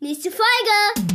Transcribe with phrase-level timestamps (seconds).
[0.00, 1.08] Nächste Folge.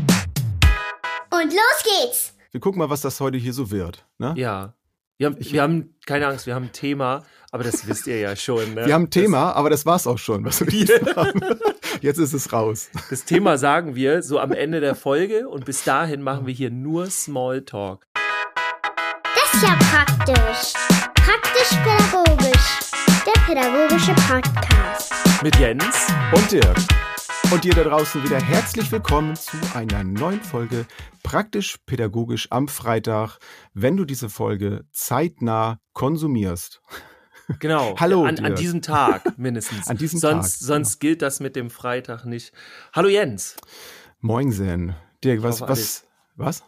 [1.32, 2.34] Und los geht's.
[2.52, 4.06] Wir gucken mal, was das heute hier so wird.
[4.18, 4.34] Ne?
[4.36, 4.74] Ja.
[5.18, 8.36] Wir haben, wir haben, keine Angst, wir haben ein Thema, aber das wisst ihr ja
[8.36, 8.74] schon.
[8.74, 8.86] Ne?
[8.86, 11.40] Wir haben ein Thema, aber das war's auch schon, was wir jetzt haben.
[12.02, 12.90] Jetzt ist es raus.
[13.10, 16.72] Das Thema sagen wir so am Ende der Folge und bis dahin machen wir hier
[16.72, 18.06] nur Smalltalk.
[18.14, 20.74] Das ist ja praktisch.
[21.14, 22.80] Praktisch-pädagogisch.
[23.26, 25.14] Der pädagogische Podcast.
[25.42, 26.08] Mit Jens.
[26.34, 26.76] Und Dirk.
[27.54, 30.88] Und dir da draußen wieder herzlich willkommen zu einer neuen Folge
[31.22, 33.38] Praktisch Pädagogisch am Freitag,
[33.76, 36.82] wenn du diese Folge zeitnah konsumierst.
[37.60, 37.96] Genau.
[38.00, 39.88] Hallo, An, an diesem Tag mindestens.
[39.88, 42.54] An diesem sonst, Tag, Sonst gilt das mit dem Freitag nicht.
[42.92, 43.56] Hallo Jens.
[44.20, 44.96] Moinsen.
[45.24, 46.64] Dirk, was, hoffe, was, was?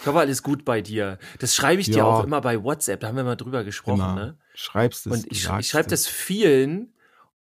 [0.00, 1.18] Ich hoffe, alles gut bei dir.
[1.38, 2.04] Das schreibe ich dir Ja.
[2.04, 3.00] auch immer bei WhatsApp.
[3.00, 4.00] Da haben wir mal drüber gesprochen.
[4.00, 4.14] Immer.
[4.14, 4.38] Ne?
[4.54, 5.12] Schreibst es.
[5.12, 6.94] Und ich, ich schreibe das vielen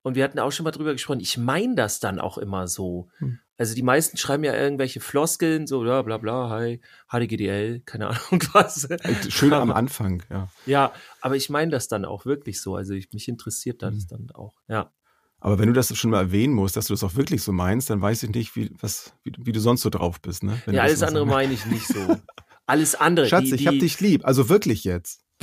[0.02, 1.20] und wir hatten auch schon mal drüber gesprochen.
[1.20, 3.08] Ich meine das dann auch immer so.
[3.18, 3.38] Hm.
[3.56, 8.42] Also die meisten schreiben ja irgendwelche Floskeln, so bla bla bla, hi, HDGDL, keine Ahnung
[8.52, 8.88] was.
[9.28, 10.48] Schön am Anfang, ja.
[10.66, 12.74] Ja, aber ich meine das dann auch wirklich so.
[12.74, 13.94] Also ich, mich interessiert Hm.
[13.94, 14.54] das dann auch.
[14.68, 14.90] Ja.
[15.38, 17.90] Aber wenn du das schon mal erwähnen musst, dass du das auch wirklich so meinst,
[17.90, 20.44] dann weiß ich nicht, wie, was, wie, wie du sonst so drauf bist.
[20.44, 20.60] Ne?
[20.66, 22.16] Wenn ja, alles andere meine ich nicht so.
[22.64, 23.26] Alles andere.
[23.26, 24.24] Schatz, die, ich hab dich lieb.
[24.24, 25.20] Also wirklich jetzt.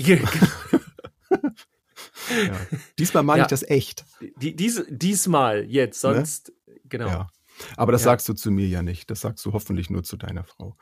[2.48, 2.56] Ja.
[2.98, 3.46] Diesmal meine Ja.
[3.46, 4.06] ich das echt.
[4.42, 6.52] die, dies, diesmal jetzt, sonst,
[6.88, 7.06] genau.
[7.06, 7.12] Ne?
[7.12, 7.28] Ja.
[7.76, 9.12] Aber das sagst du zu mir ja nicht.
[9.12, 10.78] Das sagst du hoffentlich nur zu deiner Frau.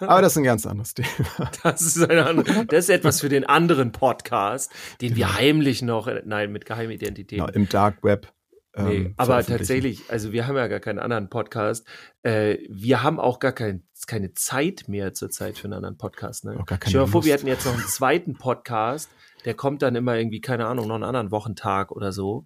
[0.00, 1.50] Aber das ist ein ganz anderes Thema.
[1.64, 6.08] Das ist, eine andere, das ist etwas für den anderen Podcast, den wir heimlich noch,
[6.24, 7.40] nein, mit Geheimidentität.
[7.40, 8.32] Genau, Im Dark Web.
[8.76, 9.58] ähm, Nee, aber veröffentlichen.
[9.58, 11.84] tatsächlich, also wir haben ja gar keinen anderen Podcast.
[12.22, 16.44] Äh, wir haben auch gar kein, keine Zeit mehr zurzeit für einen anderen Podcast.
[16.44, 16.52] Ne?
[16.60, 19.10] Auch gar keine Stell dir mal vor, wir hätten jetzt noch einen zweiten Podcast,
[19.44, 22.44] der kommt dann immer irgendwie, keine Ahnung, noch einen anderen Wochentag oder so.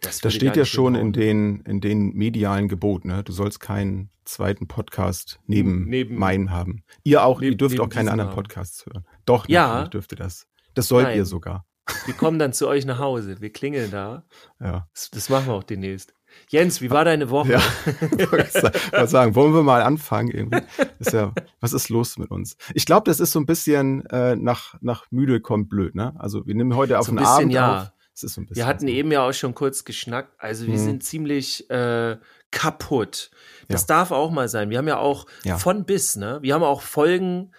[0.00, 3.08] Das, Das steht ja schon in den, in den medialen Geboten.
[3.08, 3.24] Ne?
[3.24, 6.84] Du sollst keinen zweiten Podcast neben, Neben- meinen haben.
[7.02, 8.34] Ihr auch, ihr neben- dürft neben auch keine diesem anderen haben.
[8.36, 9.04] Podcasts hören.
[9.24, 9.66] Doch, Ja.
[9.68, 10.46] natürlich dürft ihr das.
[10.74, 11.16] Das sollt Nein.
[11.16, 11.66] ihr sogar.
[12.04, 13.40] Wir kommen dann zu euch nach Hause.
[13.40, 14.24] Wir klingeln da.
[14.60, 14.86] Ja.
[14.94, 16.14] Das, das machen wir auch demnächst.
[16.48, 17.52] Jens, wie war deine Woche?
[17.52, 17.62] Ja,
[19.04, 20.62] ich sagen, wollen wir mal anfangen irgendwie?
[20.98, 22.56] Ist ja, was ist los mit uns?
[22.74, 26.14] Ich glaube, das ist so ein bisschen äh, nach, nach müde kommt blöd, ne?
[26.18, 27.82] Also wir nehmen heute auf So ein den bisschen, Abend ja.
[27.82, 27.92] auf.
[28.14, 28.92] So Wir hatten so.
[28.92, 30.34] eben ja auch schon kurz geschnackt.
[30.38, 30.78] Also wir Mhm.
[30.84, 32.16] sind ziemlich äh,
[32.50, 33.30] kaputt.
[33.68, 33.86] Das Ja.
[33.98, 34.70] darf auch mal sein.
[34.70, 35.56] Wir haben ja auch Ja.
[35.58, 36.38] von bis, ne?
[36.42, 37.52] Wir haben auch Folgen,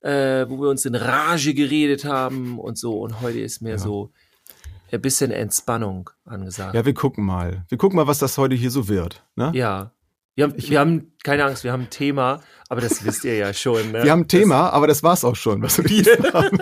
[0.00, 2.98] äh, wo wir uns in Rage geredet haben und so.
[3.00, 3.78] Und heute ist mir Ja.
[3.78, 4.12] so
[4.96, 6.74] ein bisschen Entspannung angesagt.
[6.74, 7.64] Ja, wir gucken mal.
[7.68, 9.24] Wir gucken mal, was das heute hier so wird.
[9.36, 9.52] Ne?
[9.54, 9.92] Ja.
[10.34, 13.52] Wir haben, wir haben, keine Angst, wir haben ein Thema, aber das wisst ihr ja
[13.52, 13.90] schon.
[13.90, 14.04] Ne?
[14.04, 16.58] Wir haben ein Thema, aber das war's auch schon, was wir jetzt haben.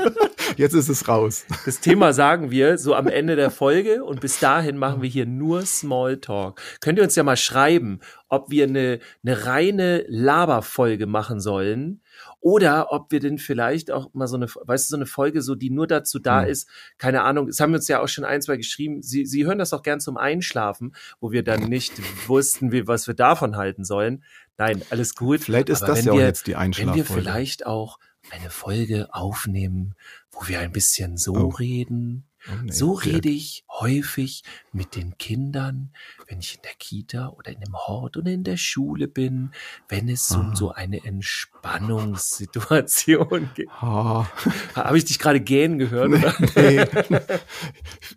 [0.56, 1.44] Jetzt ist es raus.
[1.48, 5.10] Das, das Thema sagen wir so am Ende der Folge und bis dahin machen wir
[5.10, 6.58] hier nur Smalltalk.
[6.80, 8.00] Könnt ihr uns ja mal schreiben,
[8.30, 12.00] ob wir eine, eine reine Laberfolge machen sollen
[12.46, 15.56] oder ob wir denn vielleicht auch mal so eine, weißt du, so eine Folge, so
[15.56, 16.48] die nur dazu da Hm.
[16.48, 19.58] ist, keine Ahnung, es haben uns ja auch schon ein, zwei geschrieben, sie, sie hören
[19.58, 21.94] das auch gern zum Einschlafen, wo wir dann nicht
[22.28, 24.22] wussten, wie, was wir davon halten sollen.
[24.58, 25.40] Nein, alles gut.
[25.40, 27.04] Vielleicht ist Aber das ja auch wir- jetzt die Wenn wir Einschlaffolge.
[27.22, 27.98] vielleicht auch
[28.30, 29.96] eine Folge aufnehmen,
[30.30, 31.48] wo wir ein bisschen so Oh.
[31.48, 32.28] reden.
[32.48, 33.14] Oh, nee, so Dirk.
[33.16, 35.90] rede ich häufig mit den Kindern,
[36.28, 39.50] wenn ich in der Kita oder in dem Hort oder in der Schule bin,
[39.88, 40.54] wenn es um Ah.
[40.54, 43.68] so eine Entspannungssituation geht.
[43.70, 44.26] Ah,
[44.74, 46.08] Habe ich dich gerade gähnen gehört?
[46.08, 46.34] Oder?
[46.56, 46.84] nee.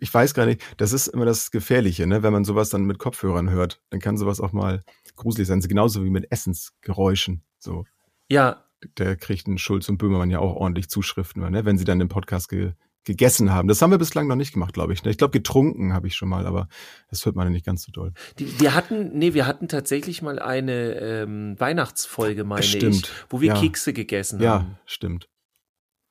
[0.00, 0.62] Ich weiß gar nicht.
[0.76, 2.22] Das ist immer das Gefährliche, ne?
[2.22, 3.80] wenn man sowas dann mit Kopfhörern hört.
[3.90, 4.82] Dann kann sowas auch mal
[5.16, 5.60] gruselig sein.
[5.60, 7.42] Genauso wie mit Essensgeräuschen.
[7.58, 7.84] So,
[8.30, 8.64] Ja,
[8.94, 11.64] da kriegt ein Schulz und Böhmermann ja auch ordentlich Zuschriften, ne?
[11.66, 12.72] wenn sie dann im Podcast ge
[13.04, 13.66] gegessen haben.
[13.68, 15.02] Das haben wir bislang noch nicht gemacht, glaube ich.
[15.04, 15.10] ne?
[15.10, 16.68] Ich glaube, getrunken habe ich schon mal, aber
[17.08, 18.12] das hört man ja nicht ganz so doll.
[18.38, 23.10] die, wir hatten, nee, wir hatten tatsächlich mal eine ähm, Weihnachtsfolge, meine ich, Stimmt.
[23.30, 23.60] wo wir Ja.
[23.60, 24.78] Kekse gegessen Ja, haben.
[24.84, 25.28] stimmt.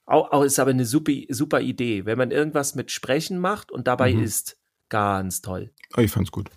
[0.05, 3.87] Auch, auch ist aber eine super, super Idee, wenn man irgendwas mit Sprechen macht und
[3.87, 4.23] dabei Mhm.
[4.23, 4.57] isst.
[4.89, 5.71] Ganz toll.
[5.95, 6.49] Oh, ich fand's gut.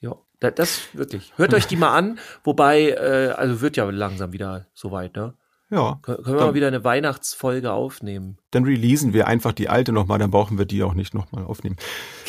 [0.00, 1.32] Ja, da- das wirklich.
[1.38, 5.34] Hört euch die mal an, wobei, äh, also wird ja langsam wieder soweit, ne?
[5.70, 8.38] Ja, Kön- Können wir mal wieder eine Weihnachtsfolge aufnehmen?
[8.52, 11.76] dann releasen wir einfach die alte nochmal, dann brauchen wir die auch nicht nochmal aufnehmen.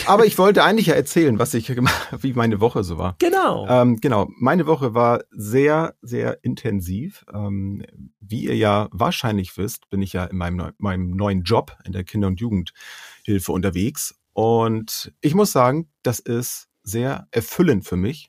[0.05, 3.15] Aber ich wollte eigentlich ja erzählen, was ich gemacht, wie meine Woche so war.
[3.19, 3.65] Genau.
[3.69, 7.23] Ähm, genau, meine Woche war sehr, sehr intensiv.
[7.33, 7.85] Ähm,
[8.19, 11.93] wie ihr ja wahrscheinlich wisst, bin ich ja in meinem, neu- meinem neuen Job in
[11.93, 14.15] der Kinder- und Jugendhilfe unterwegs.
[14.33, 18.28] Und ich muss sagen, das ist sehr erfüllend für mich.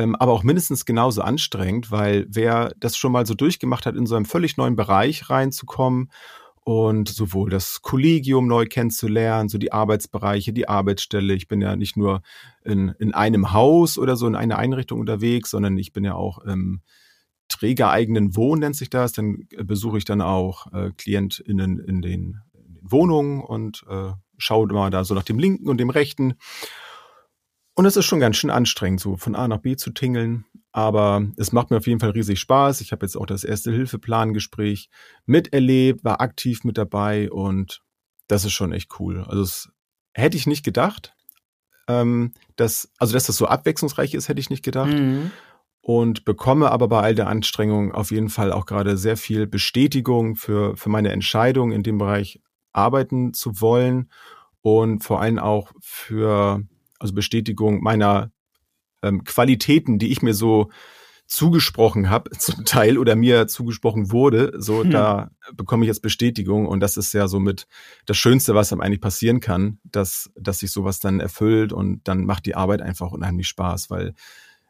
[0.00, 4.06] Ähm, aber auch mindestens genauso anstrengend, weil wer das schon mal so durchgemacht hat, in
[4.06, 6.10] so einem völlig neuen Bereich reinzukommen
[6.64, 11.34] und sowohl das Kollegium neu kennenzulernen, so die Arbeitsbereiche, die Arbeitsstelle.
[11.34, 12.22] Ich bin ja nicht nur
[12.64, 16.38] in, in einem Haus oder so in einer Einrichtung unterwegs, sondern ich bin ja auch
[16.38, 16.80] im
[17.48, 19.12] trägereigenen Wohn nennt sich das.
[19.12, 22.40] Dann besuche ich dann auch äh, KlientInnen in den, in den
[22.80, 26.34] Wohnungen und äh, schaue mal da so nach dem linken und dem rechten.
[27.80, 30.44] Und es ist schon ganz schön anstrengend, so von A nach B zu tingeln.
[30.70, 32.82] Aber es macht mir auf jeden Fall riesig Spaß.
[32.82, 34.90] Ich habe jetzt auch das erste Hilfeplangespräch
[35.24, 37.80] miterlebt, war aktiv mit dabei und
[38.28, 39.24] das ist schon echt cool.
[39.26, 39.70] Also das
[40.12, 41.14] hätte ich nicht gedacht.
[41.88, 44.92] Ähm, dass, also dass das so abwechslungsreich ist, hätte ich nicht gedacht.
[44.92, 45.30] Mhm.
[45.80, 50.36] Und bekomme aber bei all der Anstrengung auf jeden Fall auch gerade sehr viel Bestätigung
[50.36, 52.42] für, für meine Entscheidung, in dem Bereich
[52.74, 54.10] arbeiten zu wollen
[54.60, 56.62] und vor allem auch für
[57.00, 58.30] also Bestätigung meiner
[59.02, 60.70] ähm, Qualitäten, die ich mir so
[61.26, 64.90] zugesprochen habe, zum Teil oder mir zugesprochen wurde, so hm.
[64.90, 67.66] da bekomme ich jetzt Bestätigung und das ist ja somit
[68.04, 72.26] das Schönste, was einem eigentlich passieren kann, dass dass sich sowas dann erfüllt und dann
[72.26, 74.14] macht die Arbeit einfach unheimlich Spaß, weil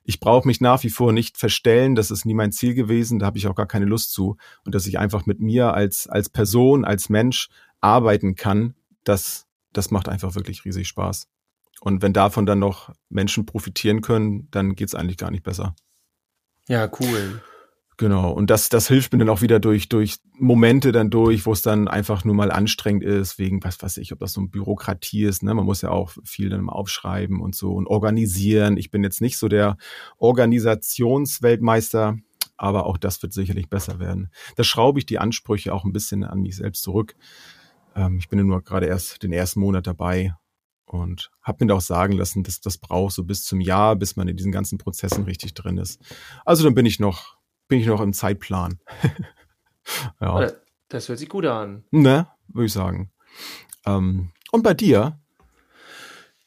[0.04, 3.26] ich brauche mich nach wie vor nicht verstellen, das ist nie mein Ziel gewesen, da
[3.26, 6.28] habe ich auch gar keine Lust zu und dass ich einfach mit mir als als
[6.28, 7.48] Person, als Mensch
[7.80, 8.74] arbeiten kann,
[9.04, 11.28] das das macht einfach wirklich riesig Spaß.
[11.80, 15.74] Und wenn davon dann noch Menschen profitieren können, dann geht's eigentlich gar nicht besser.
[16.68, 17.40] Ja, cool.
[18.00, 18.32] Genau.
[18.32, 21.60] Und das, das hilft mir dann auch wieder durch, durch Momente dann durch, wo es
[21.60, 25.24] dann einfach nur mal anstrengend ist, wegen, was weiß ich, ob das so ein Bürokratie
[25.24, 25.52] ist, ne?
[25.52, 28.78] Man muss ja auch viel dann mal aufschreiben und so und organisieren.
[28.78, 29.76] Ich bin jetzt nicht so der
[30.16, 32.16] Organisationsweltmeister,
[32.56, 34.30] aber auch das wird sicherlich besser werden.
[34.56, 37.16] Da schraube ich die Ansprüche auch ein bisschen an mich selbst zurück.
[37.94, 40.34] Ähm, ich bin ja nur gerade erst den ersten Monat dabei
[40.92, 44.16] und habe mir da auch sagen lassen, dass das braucht so bis zum Jahr, bis
[44.16, 46.00] man in diesen ganzen Prozessen richtig drin ist.
[46.44, 47.36] Also dann bin ich noch,
[47.68, 48.80] bin ich noch im Zeitplan.
[50.20, 50.52] ja.
[50.88, 51.84] Das hört sich gut an.
[51.92, 53.12] Ne, würde ich sagen.
[53.86, 55.18] Ähm, und bei dir?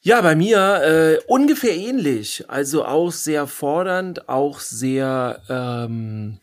[0.01, 2.50] Ja, bei mir äh, ungefähr ähnlich.
[2.50, 6.39] Also auch sehr fordernd, auch sehr, ähm,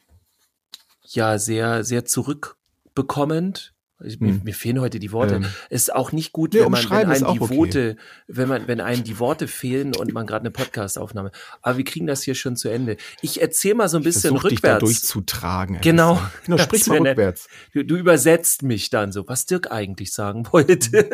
[1.05, 3.75] ja, sehr, sehr zurückbekommend.
[4.01, 4.41] Mir, hm.
[4.45, 5.37] mir, fehlen heute die Worte.
[5.37, 7.57] Ähm, ist auch nicht gut, nee, wenn, man, wenn einem die okay.
[7.57, 7.97] Worte,
[8.29, 11.31] wenn man, wenn einem die Worte fehlen und man gerade eine Podcastaufnahme.
[11.61, 12.97] Aber wir kriegen das hier schon zu Ende.
[13.21, 14.61] Ich erzähle mal so ein bisschen ich rückwärts.
[14.61, 15.81] Dich da durchzutragen.
[15.83, 16.21] Genau.
[16.45, 17.49] genau sprich mal rückwärts.
[17.73, 21.11] Du, du, übersetzt mich dann so, was Dirk eigentlich sagen wollte.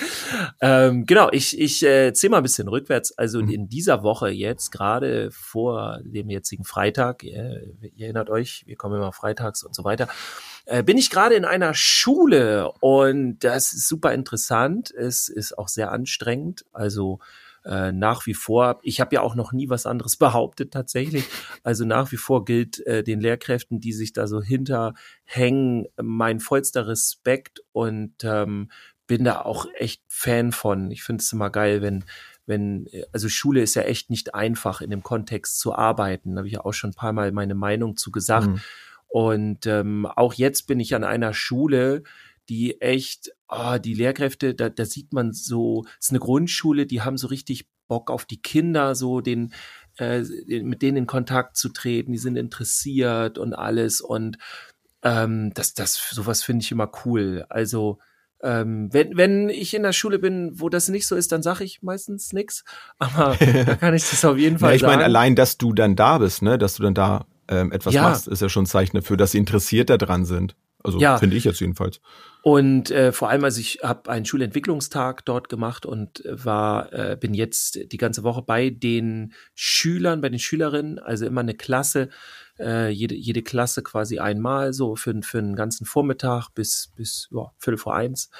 [0.60, 3.16] ähm, genau, ich, ich äh, erzähle mal ein bisschen rückwärts.
[3.16, 3.50] Also mhm.
[3.50, 7.62] in dieser Woche jetzt, gerade vor dem jetzigen Freitag, ihr,
[7.94, 10.08] ihr erinnert euch, wir kommen immer freitags und so weiter
[10.66, 14.90] äh, bin ich gerade in einer Schule und das ist super interessant.
[14.90, 16.64] Es ist auch sehr anstrengend.
[16.72, 17.20] Also
[17.64, 21.24] äh, nach wie vor, ich habe ja auch noch nie was anderes behauptet tatsächlich.
[21.62, 26.88] Also nach wie vor gilt äh, den Lehrkräften, die sich da so hinterhängen, mein vollster
[26.88, 28.70] Respekt und ähm,
[29.06, 30.90] bin da auch echt Fan von.
[30.90, 32.04] Ich finde es immer geil, wenn
[32.48, 36.32] wenn, also Schule ist ja echt nicht einfach in dem Kontext zu arbeiten.
[36.32, 38.46] Da habe ich ja auch schon ein paar Mal meine Meinung zu gesagt.
[38.46, 38.60] Mhm.
[39.16, 42.02] Und ähm, auch jetzt bin ich an einer Schule,
[42.50, 47.00] die echt, ah, die Lehrkräfte, da, da sieht man so, es ist eine Grundschule, die
[47.00, 49.54] haben so richtig Bock auf die Kinder, so den,
[49.96, 50.20] äh,
[50.60, 54.02] mit denen in Kontakt zu treten, die sind interessiert und alles.
[54.02, 54.36] Und
[55.02, 57.46] ähm, das, das, sowas finde ich immer cool.
[57.48, 57.98] Also
[58.42, 61.64] ähm, wenn, wenn ich in der Schule bin, wo das nicht so ist, dann sage
[61.64, 62.64] ich meistens nichts.
[62.98, 63.34] Aber
[63.64, 64.92] da kann ich das auf jeden Fall ja, ich sagen.
[64.92, 67.94] Ich meine, allein, dass du dann da bist, ne, dass du dann da ähm, etwas
[67.94, 68.02] ja.
[68.02, 70.56] machst, ist ja schon ein Zeichen dafür, dass sie interessiert daran sind.
[70.86, 71.18] Also ja.
[71.18, 72.00] finde ich jetzt jedenfalls.
[72.42, 77.34] Und äh, vor allem, also ich habe einen Schulentwicklungstag dort gemacht und war, äh, bin
[77.34, 82.08] jetzt die ganze Woche bei den Schülern, bei den Schülerinnen, also immer eine Klasse,
[82.60, 87.50] äh, jede, jede Klasse quasi einmal, so für, für einen ganzen Vormittag bis, bis ja,
[87.58, 88.30] Viertel vor eins.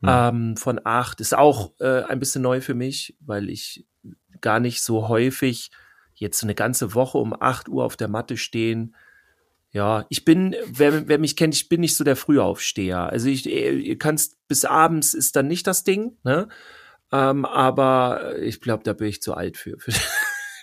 [0.00, 0.08] Hm.
[0.08, 3.84] Ähm, von acht ist auch äh, ein bisschen neu für mich, weil ich
[4.40, 5.70] gar nicht so häufig
[6.20, 8.94] jetzt eine ganze Woche um 8 Uhr auf der Matte stehen.
[9.72, 13.08] Ja, ich bin, wer, wer mich kennt, ich bin nicht so der Frühaufsteher.
[13.08, 16.48] Also ich, ihr kannst bis abends ist dann nicht das Ding, ne?
[17.12, 19.76] Ähm, aber ich glaube, da bin ich zu alt für.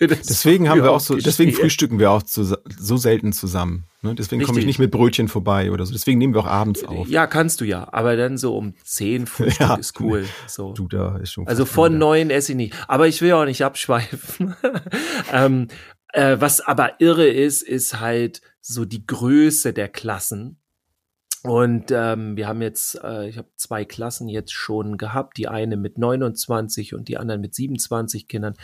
[0.00, 3.84] deswegen haben wir auch so, deswegen frühstücken wir auch zu, so selten zusammen.
[4.02, 4.14] Ne?
[4.14, 5.92] Deswegen komme ich nicht mit Brötchen vorbei oder so.
[5.92, 7.08] Deswegen nehmen wir auch abends auf.
[7.08, 7.88] Ja, kannst du ja.
[7.92, 10.26] Aber dann so um zehn Frühstück ja, ist cool.
[10.46, 10.72] So.
[10.72, 11.46] Du, da ist schon.
[11.48, 12.74] Also von neun esse ich nicht.
[12.86, 14.54] Aber ich will auch nicht abschweifen.
[15.32, 15.68] ähm,
[16.12, 20.60] äh, was aber irre ist, ist halt so die Größe der Klassen.
[21.42, 25.76] Und ähm, wir haben jetzt, äh, ich habe zwei Klassen jetzt schon gehabt, die eine
[25.76, 28.54] mit 29 und die anderen mit 27 Kindern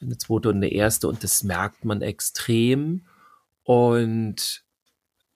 [0.00, 3.06] eine zweite und eine erste und das merkt man extrem.
[3.64, 4.64] Und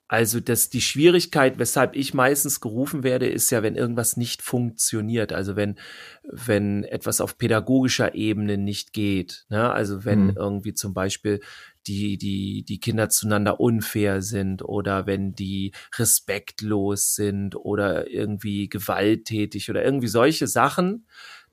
[0.06, 5.32] Also das, die Schwierigkeit, weshalb ich meistens gerufen werde, ist ja, wenn irgendwas nicht funktioniert.
[5.32, 5.76] Also wenn,
[6.22, 9.46] wenn etwas auf pädagogischer Ebene nicht geht.
[9.48, 9.72] Ne?
[9.72, 10.36] Also wenn mhm.
[10.36, 11.40] irgendwie zum Beispiel
[11.86, 19.70] die, die, die Kinder zueinander unfair sind oder wenn die respektlos sind oder irgendwie gewalttätig
[19.70, 21.06] oder irgendwie solche Sachen,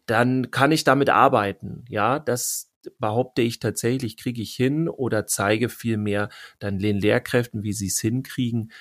[0.06, 1.86] dann kann ich damit arbeiten.
[1.89, 7.73] Ja, das, behaupte ich tatsächlich, kriege ich hin oder zeige vielmehr dann den Lehrkräften, wie
[7.73, 8.71] sie es hinkriegen.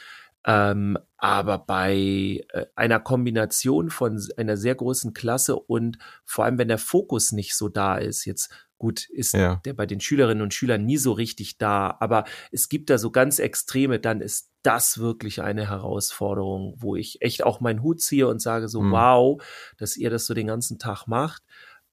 [0.47, 6.69] Ähm, aber bei äh, einer Kombination von einer sehr großen Klasse und vor allem, wenn
[6.69, 9.61] der Fokus nicht so da ist, jetzt gut, ist ja.
[9.67, 13.11] der bei den Schülerinnen und Schülern nie so richtig da, aber es gibt da so
[13.11, 18.27] ganz Extreme, dann ist das wirklich eine Herausforderung, wo ich echt auch meinen Hut ziehe
[18.27, 18.93] und sage so, mhm.
[18.93, 19.43] wow,
[19.77, 21.43] dass ihr das so den ganzen Tag macht.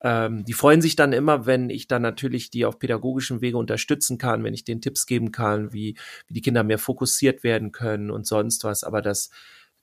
[0.02, 4.18] Ähm, die freuen sich dann immer, wenn ich dann natürlich die auf pädagogischem Wege unterstützen
[4.18, 8.12] kann, wenn ich den Tipps geben kann, wie, wie die Kinder mehr fokussiert werden können
[8.12, 8.84] und sonst was.
[8.84, 9.32] Aber das,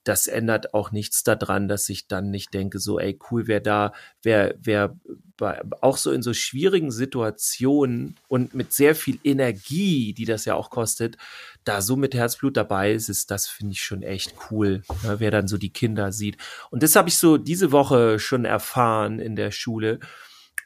[0.04, 3.92] das ändert auch nichts daran, dass ich dann nicht denke, so, ey, cool, wer da,
[4.22, 4.96] wer, wer
[5.36, 10.54] bei, auch so in so schwierigen Situationen und mit sehr viel Energie, die das ja
[10.54, 11.16] auch kostet,
[11.64, 15.30] da so mit Herzblut dabei ist, ist das finde ich schon echt cool, ne, wer
[15.30, 16.36] dann so die Kinder sieht.
[16.70, 20.00] Und das habe ich so diese Woche schon erfahren in der Schule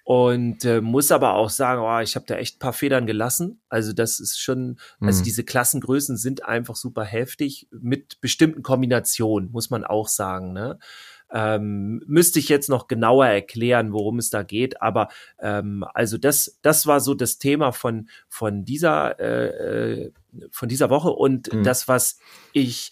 [0.08, 3.60] und äh, muss aber auch sagen, oh, ich habe da echt paar Federn gelassen.
[3.68, 5.24] Also das ist schon, also mhm.
[5.24, 10.54] diese Klassengrößen sind einfach super heftig mit bestimmten Kombinationen, muss man auch sagen.
[10.54, 10.78] Ne?
[11.30, 15.08] Ähm, müsste ich jetzt noch genauer erklären, worum es da geht, aber
[15.40, 20.12] ähm, also das, das war so das Thema von von dieser äh, äh
[20.50, 21.64] von dieser Woche und mhm.
[21.64, 22.18] das, was
[22.52, 22.90] ich,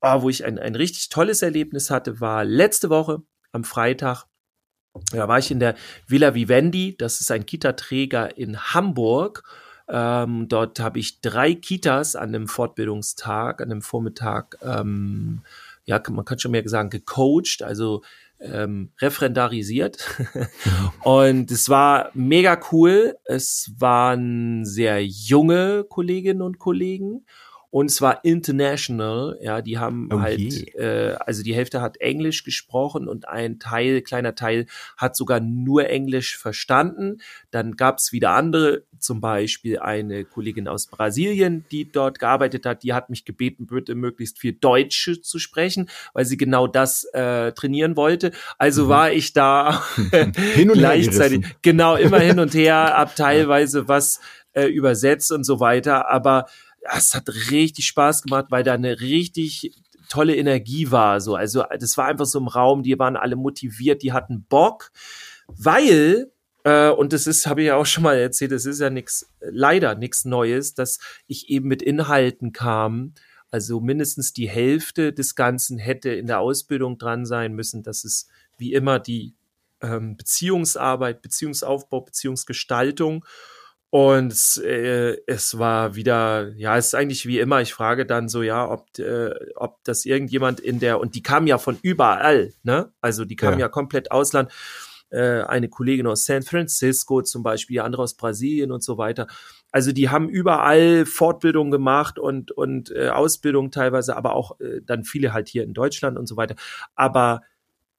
[0.00, 3.22] oh, wo ich ein, ein richtig tolles Erlebnis hatte, war letzte Woche
[3.52, 4.24] am Freitag.
[5.10, 5.74] Da war ich in der
[6.06, 9.42] Villa Vivendi, das ist ein Kita-Träger in Hamburg.
[9.88, 15.42] Ähm, dort habe ich drei Kitas an einem Fortbildungstag, an einem Vormittag ähm,
[15.84, 18.02] ja, man kann schon mehr sagen, gecoacht, also
[18.44, 19.98] ähm, referendarisiert.
[21.02, 23.16] und es war mega cool.
[23.24, 27.24] Es waren sehr junge Kolleginnen und Kollegen
[27.74, 29.36] und zwar international.
[29.42, 34.00] Ja, die haben oh halt, äh, also die Hälfte hat Englisch gesprochen und ein Teil,
[34.00, 34.66] kleiner Teil,
[34.96, 37.20] hat sogar nur Englisch verstanden.
[37.50, 42.92] Dann gab's wieder andere, zum Beispiel eine Kollegin aus Brasilien, die dort gearbeitet hat, die
[42.92, 47.96] hat mich gebeten, bitte möglichst viel Deutsch zu sprechen, weil sie genau das äh, trainieren
[47.96, 48.30] wollte.
[48.56, 48.88] Also mhm.
[48.88, 49.82] war ich da
[50.54, 54.20] hin und gleichzeitig, genau, immer hin und her, ab teilweise was
[54.52, 56.08] äh, übersetzt und so weiter.
[56.08, 56.46] Aber
[56.92, 59.72] es hat richtig Spaß gemacht, weil da eine richtig
[60.08, 61.20] tolle Energie war.
[61.20, 64.92] So, also das war einfach so im Raum, die waren alle motiviert, die hatten Bock,
[65.48, 66.30] weil
[66.64, 69.28] äh, und das ist, habe ich ja auch schon mal erzählt, das ist ja nichts,
[69.40, 73.14] leider nichts Neues, dass ich eben mit Inhalten kam.
[73.50, 77.82] Also mindestens die Hälfte des Ganzen hätte in der Ausbildung dran sein müssen.
[77.82, 79.34] Das ist wie immer die
[79.80, 83.24] ähm, Beziehungsarbeit, Beziehungsaufbau, Beziehungsgestaltung.
[83.94, 87.60] Und es, äh, es war wieder, ja, es ist eigentlich wie immer.
[87.60, 91.46] Ich frage dann so, ja, ob, äh, ob das irgendjemand in der, und die kamen
[91.46, 92.90] ja von überall, ne?
[93.00, 94.50] Also die kamen ja, ja komplett Ausland.
[95.10, 99.28] Äh, eine Kollegin aus San Francisco zum Beispiel, andere aus Brasilien und so weiter.
[99.70, 105.04] Also die haben überall Fortbildung gemacht und, und äh, Ausbildung teilweise, aber auch äh, dann
[105.04, 106.56] viele halt hier in Deutschland und so weiter.
[106.96, 107.42] Aber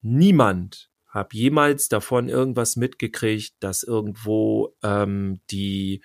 [0.01, 6.03] niemand habe jemals davon irgendwas mitgekriegt, dass irgendwo ähm, die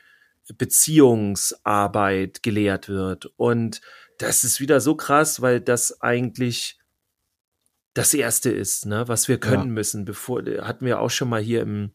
[0.56, 3.26] Beziehungsarbeit gelehrt wird.
[3.36, 3.80] Und
[4.18, 6.78] das ist wieder so krass, weil das eigentlich
[7.92, 9.72] das Erste ist, ne, was wir können ja.
[9.72, 10.04] müssen.
[10.04, 11.92] Bevor hatten wir auch schon mal hier im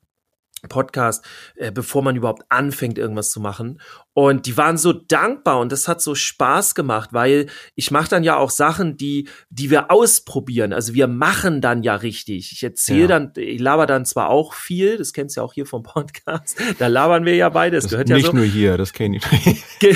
[0.69, 1.23] Podcast,
[1.55, 3.79] äh, bevor man überhaupt anfängt, irgendwas zu machen.
[4.13, 8.23] Und die waren so dankbar und das hat so Spaß gemacht, weil ich mache dann
[8.23, 10.73] ja auch Sachen, die, die wir ausprobieren.
[10.73, 12.51] Also wir machen dann ja richtig.
[12.53, 13.07] Ich erzähle ja.
[13.07, 16.57] dann, ich laber dann zwar auch viel, das kennst du ja auch hier vom Podcast,
[16.79, 18.21] da labern wir ja beide, das, das gehört ja so.
[18.21, 19.63] Nicht nur hier, das kenne ich.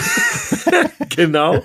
[1.10, 1.64] genau.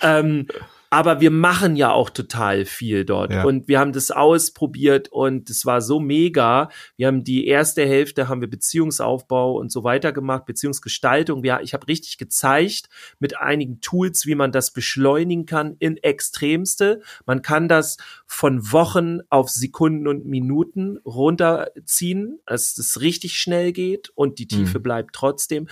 [0.00, 0.46] ähm,
[0.94, 3.32] aber wir machen ja auch total viel dort.
[3.32, 3.42] Ja.
[3.42, 6.68] Und wir haben das ausprobiert und es war so mega.
[6.96, 11.42] Wir haben die erste Hälfte haben wir Beziehungsaufbau und so weiter gemacht, Beziehungsgestaltung.
[11.42, 17.02] Wir, ich habe richtig gezeigt mit einigen Tools, wie man das beschleunigen kann in Extremste.
[17.26, 17.96] Man kann das
[18.28, 24.78] von Wochen auf Sekunden und Minuten runterziehen, dass es richtig schnell geht und die Tiefe
[24.78, 24.82] mhm.
[24.84, 25.66] bleibt trotzdem.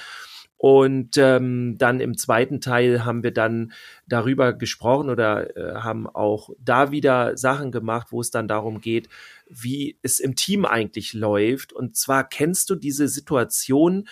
[0.62, 3.72] Und ähm, dann im zweiten Teil haben wir dann
[4.06, 9.08] darüber gesprochen oder äh, haben auch da wieder Sachen gemacht, wo es dann darum geht,
[9.48, 11.72] wie es im Team eigentlich läuft.
[11.72, 14.06] Und zwar kennst du diese Situation,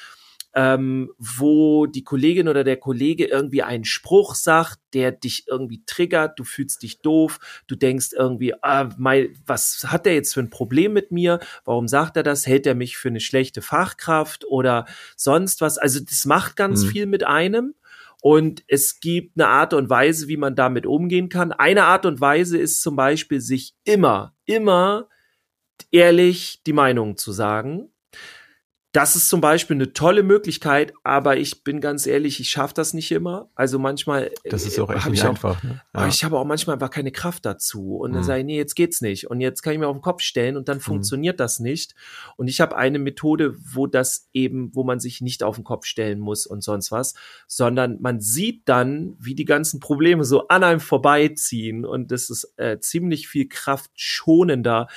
[0.55, 6.39] ähm, wo die Kollegin oder der Kollege irgendwie einen Spruch sagt, der dich irgendwie triggert,
[6.39, 7.39] du fühlst dich doof,
[7.69, 11.39] du denkst irgendwie, ah, mein, was hat der jetzt für ein Problem mit mir?
[11.65, 12.47] Warum sagt er das?
[12.47, 15.79] Hält er mich für eine schlechte Fachkraft oder sonst was?
[15.79, 16.89] Also das macht ganz mhm.
[16.89, 17.75] viel mit einem.
[18.23, 21.53] Und es gibt eine Art und Weise, wie man damit umgehen kann.
[21.53, 25.09] Eine Art und Weise ist zum Beispiel, sich immer, immer
[25.91, 27.91] ehrlich die Meinung zu sagen
[28.93, 32.93] das ist zum Beispiel eine tolle Möglichkeit, aber ich bin ganz ehrlich, ich schaffe das
[32.93, 33.49] nicht immer.
[33.55, 34.33] Also manchmal.
[34.45, 35.63] Das ist auch echt nicht einfach.
[35.63, 35.81] Ne?
[35.95, 36.09] Ja.
[36.09, 37.99] ich habe auch manchmal einfach keine Kraft dazu.
[37.99, 38.27] Und dann mhm.
[38.27, 39.31] sage ich, nee, jetzt geht's nicht.
[39.31, 40.83] Und jetzt kann ich mir auf den Kopf stellen und dann mhm.
[40.83, 41.95] funktioniert das nicht.
[42.37, 45.87] Und ich habe eine Methode, wo das eben, wo man sich nicht auf den Kopf
[45.87, 47.15] stellen muss und sonst was,
[47.47, 51.85] sondern man sieht dann, wie die ganzen Probleme so an einem vorbeiziehen.
[51.85, 54.89] Und das ist äh, ziemlich viel kraftschonender.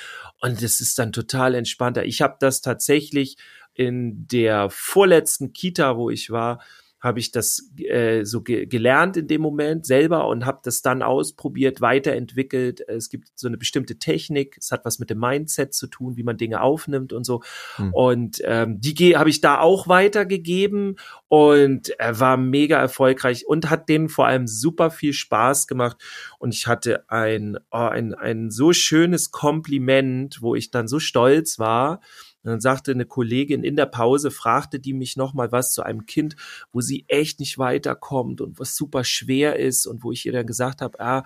[0.42, 2.06] Und das ist dann total entspannter.
[2.06, 3.38] Ich habe das tatsächlich
[3.74, 6.60] in der vorletzten Kita, wo ich war,
[7.04, 11.04] habe ich das äh, so ge gelernt in dem Moment selber und habe das dann
[11.04, 12.80] ausprobiert, weiterentwickelt.
[12.88, 16.24] Es gibt so eine bestimmte Technik, es hat was mit dem Mindset zu tun, wie
[16.24, 17.44] man Dinge aufnimmt und so.
[17.76, 17.94] Hm.
[17.94, 20.96] Und ähm, die habe ich da auch weitergegeben
[21.28, 25.98] und er war mega erfolgreich und hat denen vor allem super viel Spaß gemacht.
[26.40, 31.60] Und ich hatte ein, oh, ein, ein so schönes Kompliment, wo ich dann so stolz
[31.60, 32.00] war
[32.44, 36.06] und dann sagte eine Kollegin in der Pause, fragte die mich nochmal was zu einem
[36.06, 36.36] Kind,
[36.72, 40.46] wo sie echt nicht weiterkommt und was super schwer ist und wo ich ihr dann
[40.46, 41.24] gesagt habe, ah,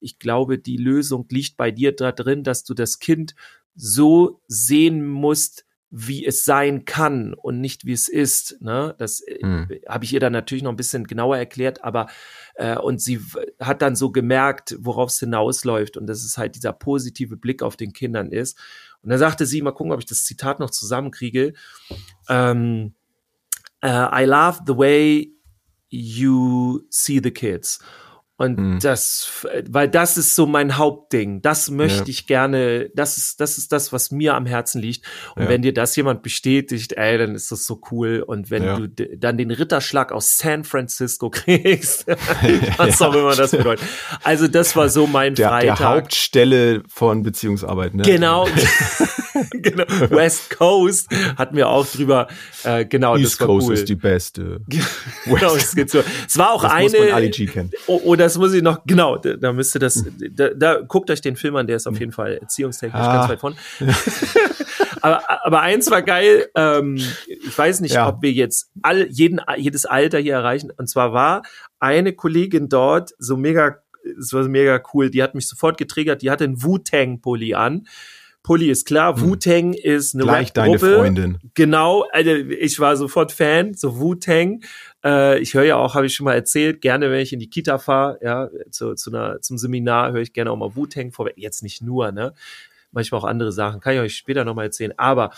[0.00, 3.34] ich glaube, die Lösung liegt bei dir da drin, dass du das Kind
[3.74, 8.58] so sehen musst, wie es sein kann und nicht wie es ist.
[8.60, 8.94] Ne?
[8.98, 9.68] Das mhm.
[9.88, 12.06] habe ich ihr dann natürlich noch ein bisschen genauer erklärt, aber
[12.54, 13.20] äh, und sie
[13.58, 17.76] hat dann so gemerkt, worauf es hinausläuft und dass es halt dieser positive Blick auf
[17.76, 18.56] den Kindern ist.
[19.02, 21.54] Und dann sagte sie, mal gucken, ob ich das Zitat noch zusammenkriege.
[22.28, 22.94] Ähm,
[23.84, 25.32] uh, I love the way
[25.88, 27.80] you see the kids.
[28.40, 28.78] Und mhm.
[28.80, 31.42] das, weil das ist so mein Hauptding.
[31.42, 32.08] Das möchte ja.
[32.08, 35.04] ich gerne, das ist, das ist das, was mir am Herzen liegt.
[35.36, 35.48] Und ja.
[35.50, 38.24] wenn dir das jemand bestätigt, ey, dann ist das so cool.
[38.26, 38.78] Und wenn ja.
[38.78, 42.06] du dann den Ritterschlag aus San Francisco kriegst,
[42.78, 43.86] was auch immer das bedeutet.
[44.22, 45.76] Also das war so mein der, Freitag.
[45.76, 48.04] Der Hauptstelle von Beziehungsarbeit, ne?
[48.04, 48.48] Genau.
[49.52, 49.84] genau.
[50.10, 52.28] West Coast hatten wir auch drüber.
[52.64, 53.74] Äh, genau, East das war Coast cool.
[53.74, 54.60] ist die beste.
[55.24, 56.02] genau, es, geht so.
[56.26, 56.84] es war auch das eine.
[56.84, 57.70] Muss man Ali G kennen.
[57.86, 58.84] Oh, oh, das muss ich noch.
[58.86, 60.04] Genau, da, da müsste das.
[60.32, 61.66] Da, da guckt euch den Film an.
[61.66, 63.16] Der ist auf jeden Fall erziehungstechnisch ah.
[63.16, 63.54] ganz weit von.
[65.00, 66.48] aber, aber eins war geil.
[66.54, 68.08] Ähm, ich weiß nicht, ja.
[68.08, 70.70] ob wir jetzt all, jeden, jedes Alter hier erreichen.
[70.76, 71.42] Und zwar war
[71.78, 73.78] eine Kollegin dort so mega
[74.18, 75.10] es war mega cool.
[75.10, 76.22] Die hat mich sofort getriggert.
[76.22, 77.86] Die hatte einen Wu-Tang-Pulli an.
[78.42, 79.22] Pulli ist klar, hm.
[79.22, 81.38] Wu-Tang ist eine Gleich deine Freundin.
[81.54, 84.62] Genau, also ich war sofort Fan, so Wu-Tang.
[85.04, 87.50] Äh, ich höre ja auch, habe ich schon mal erzählt, gerne, wenn ich in die
[87.50, 91.28] Kita fahre, ja, zu, zu einer, zum Seminar höre ich gerne auch mal Wu-Tang vor.
[91.36, 92.32] Jetzt nicht nur, ne?
[92.92, 94.94] Manchmal auch andere Sachen, kann ich euch später nochmal erzählen.
[94.96, 95.30] Aber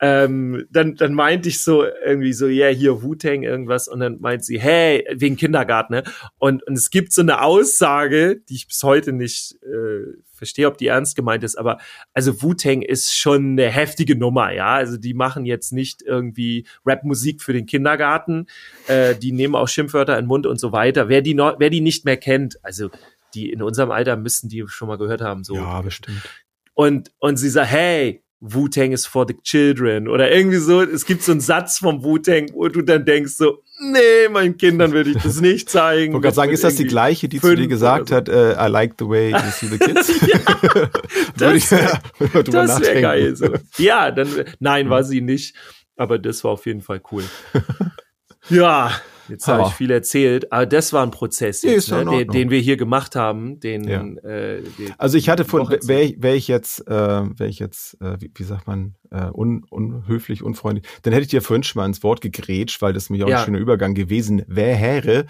[0.00, 4.20] ähm, dann, dann meinte ich so irgendwie so, ja, yeah, hier Wu-Tang irgendwas und dann
[4.20, 6.02] meint sie, hey, wegen Kindergarten, ne?
[6.38, 10.76] Und, und es gibt so eine Aussage, die ich bis heute nicht äh, verstehe, ob
[10.76, 11.78] die ernst gemeint ist, aber
[12.12, 14.74] also Wu-Tang ist schon eine heftige Nummer, ja.
[14.74, 18.46] Also die machen jetzt nicht irgendwie Rap-Musik für den Kindergarten,
[18.88, 21.08] äh, die nehmen auch Schimpfwörter in den Mund und so weiter.
[21.08, 22.90] Wer die, noch, wer die nicht mehr kennt, also
[23.34, 25.42] die in unserem Alter müssen die schon mal gehört haben.
[25.42, 25.54] So.
[25.56, 26.20] Ja, bestimmt.
[26.74, 30.82] Und, und sie sagt, hey, Wu-Tang is for the children oder irgendwie so.
[30.82, 34.92] Es gibt so einen Satz vom Wu-Tang, wo du dann denkst so, nee, meinen Kindern
[34.92, 36.08] würde ich das nicht zeigen.
[36.08, 38.14] Ich wollte gerade sagen, ist das die gleiche, die zu dir gesagt so.
[38.14, 40.08] hat, uh, I like the way you see the kids?
[40.26, 40.38] ja,
[41.36, 43.36] das wäre wär geil.
[43.36, 43.54] So.
[43.78, 44.28] Ja, dann,
[44.60, 45.56] nein, war sie nicht,
[45.96, 47.24] aber das war auf jeden Fall cool.
[48.50, 48.92] ja,
[49.28, 52.60] Jetzt habe ich viel erzählt, aber das war ein Prozess, jetzt, ne, den, den, wir
[52.60, 53.60] hier gemacht haben.
[53.60, 54.00] Den, ja.
[54.00, 58.00] äh, den also ich hatte von, wäre ich, wär ich jetzt, äh, wäre ich jetzt,
[58.00, 61.80] äh, wie, wie sagt man, äh, un, unhöflich, unfreundlich, dann hätte ich dir vorhin schon
[61.80, 63.40] mal ins Wort gegrätscht, weil das mich auch ja.
[63.40, 65.26] ein schöner Übergang gewesen wäre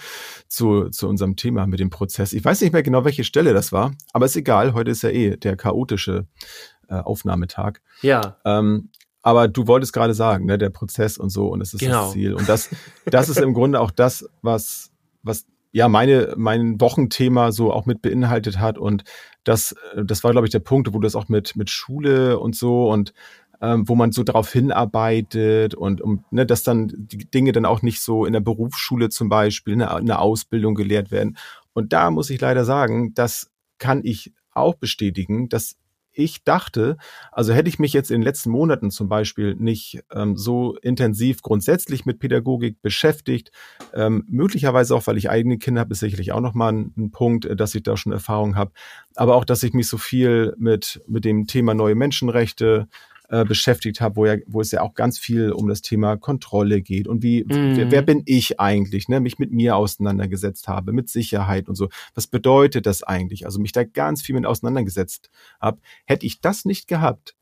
[0.49, 2.33] zu, zu unserem Thema mit dem Prozess.
[2.33, 4.75] Ich weiß nicht mehr genau, welche Stelle das war, aber ist egal.
[4.75, 6.27] Heute ist ja eh der chaotische
[6.89, 7.81] äh, Aufnahmetag.
[8.03, 8.39] Ja.
[8.45, 8.91] Ähm,
[9.27, 12.05] aber du wolltest gerade sagen, ne, der Prozess und so, und das ist genau.
[12.05, 12.33] das Ziel.
[12.33, 12.71] Und das,
[13.07, 14.93] das ist im Grunde auch das, was,
[15.25, 18.79] was ja meine, mein Wochenthema so auch mit beinhaltet hat.
[18.79, 19.03] Und
[19.43, 22.55] das, das war, glaube ich, der Punkt, wo du das auch mit, mit Schule und
[22.55, 23.15] so und
[23.61, 27.83] ähm, wo man so darauf hinarbeitet und um, ne, dass dann die Dinge dann auch
[27.83, 31.37] nicht so in der Berufsschule zum Beispiel, in der, in der Ausbildung gelehrt werden.
[31.73, 35.75] Und da muss ich leider sagen, das kann ich auch bestätigen, dass
[36.17, 36.97] ich dachte,
[37.31, 41.43] also hätte ich mich jetzt in den letzten Monaten zum Beispiel nicht ähm, so intensiv
[41.43, 43.53] grundsätzlich mit Pädagogik beschäftigt,
[43.93, 47.45] ähm, möglicherweise auch, weil ich eigene Kinder habe, ist sicherlich auch nochmal ein, ein Punkt,
[47.45, 48.73] äh, dass ich da schon Erfahrung habe,
[49.15, 52.89] aber auch, dass ich mich so viel mit, mit dem Thema neue Menschenrechte,
[53.29, 56.83] äh, beschäftigt habe, wo, ja, wo es ja auch ganz viel um das Thema Kontrolle
[56.83, 57.77] geht und wie, mhm.
[57.77, 59.21] wer, wer bin ich eigentlich, ne?
[59.21, 61.89] mich mit mir auseinandergesetzt habe, mit Sicherheit und so.
[62.15, 63.45] Was bedeutet das eigentlich?
[63.47, 65.81] Also mich da ganz viel mit auseinandergesetzt habe.
[66.05, 67.35] Hätte ich das nicht gehabt,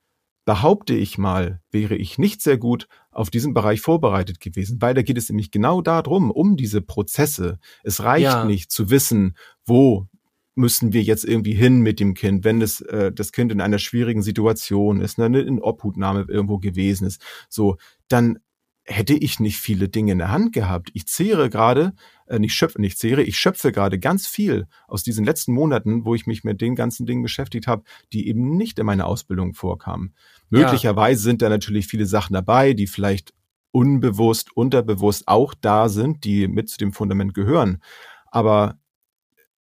[0.45, 5.03] behaupte ich mal, wäre ich nicht sehr gut auf diesen Bereich vorbereitet gewesen, weil da
[5.03, 7.59] geht es nämlich genau darum, um diese Prozesse.
[7.83, 8.45] Es reicht ja.
[8.45, 10.07] nicht zu wissen, wo
[10.55, 13.79] müssen wir jetzt irgendwie hin mit dem Kind, wenn das, äh, das Kind in einer
[13.79, 17.77] schwierigen Situation ist, ne, in Obhutnahme irgendwo gewesen ist, so,
[18.09, 18.39] dann
[18.87, 20.91] hätte ich nicht viele Dinge in der Hand gehabt.
[20.93, 21.95] Ich zehre gerade,
[22.27, 26.15] äh, nicht schöpfe, nicht zehre, ich schöpfe gerade ganz viel aus diesen letzten Monaten, wo
[26.15, 30.15] ich mich mit den ganzen Dingen beschäftigt habe, die eben nicht in meiner Ausbildung vorkamen.
[30.51, 31.25] Möglicherweise ja.
[31.25, 33.33] sind da natürlich viele Sachen dabei, die vielleicht
[33.71, 37.79] unbewusst, unterbewusst auch da sind, die mit zu dem Fundament gehören.
[38.27, 38.79] Aber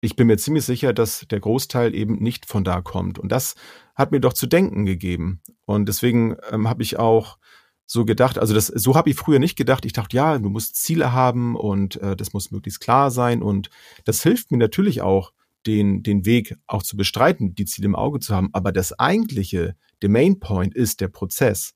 [0.03, 3.21] ich bin mir ziemlich sicher, dass der Großteil eben nicht von da kommt.
[3.21, 3.55] Und das
[3.95, 5.41] hat mir doch zu denken gegeben.
[5.65, 7.39] Und deswegen ähm, habe ich auch
[7.87, 9.85] so gedacht, also das, so habe ich früher nicht gedacht.
[9.85, 13.43] Ich dachte, ja, du musst Ziele haben und äh, das muss möglichst klar sein.
[13.43, 13.71] Und
[14.05, 15.33] das hilft mir natürlich auch,
[15.67, 18.51] den, den Weg auch zu bestreiten, die Ziele im Auge zu haben.
[18.53, 21.75] Aber das eigentliche, der Main Point ist der Prozess.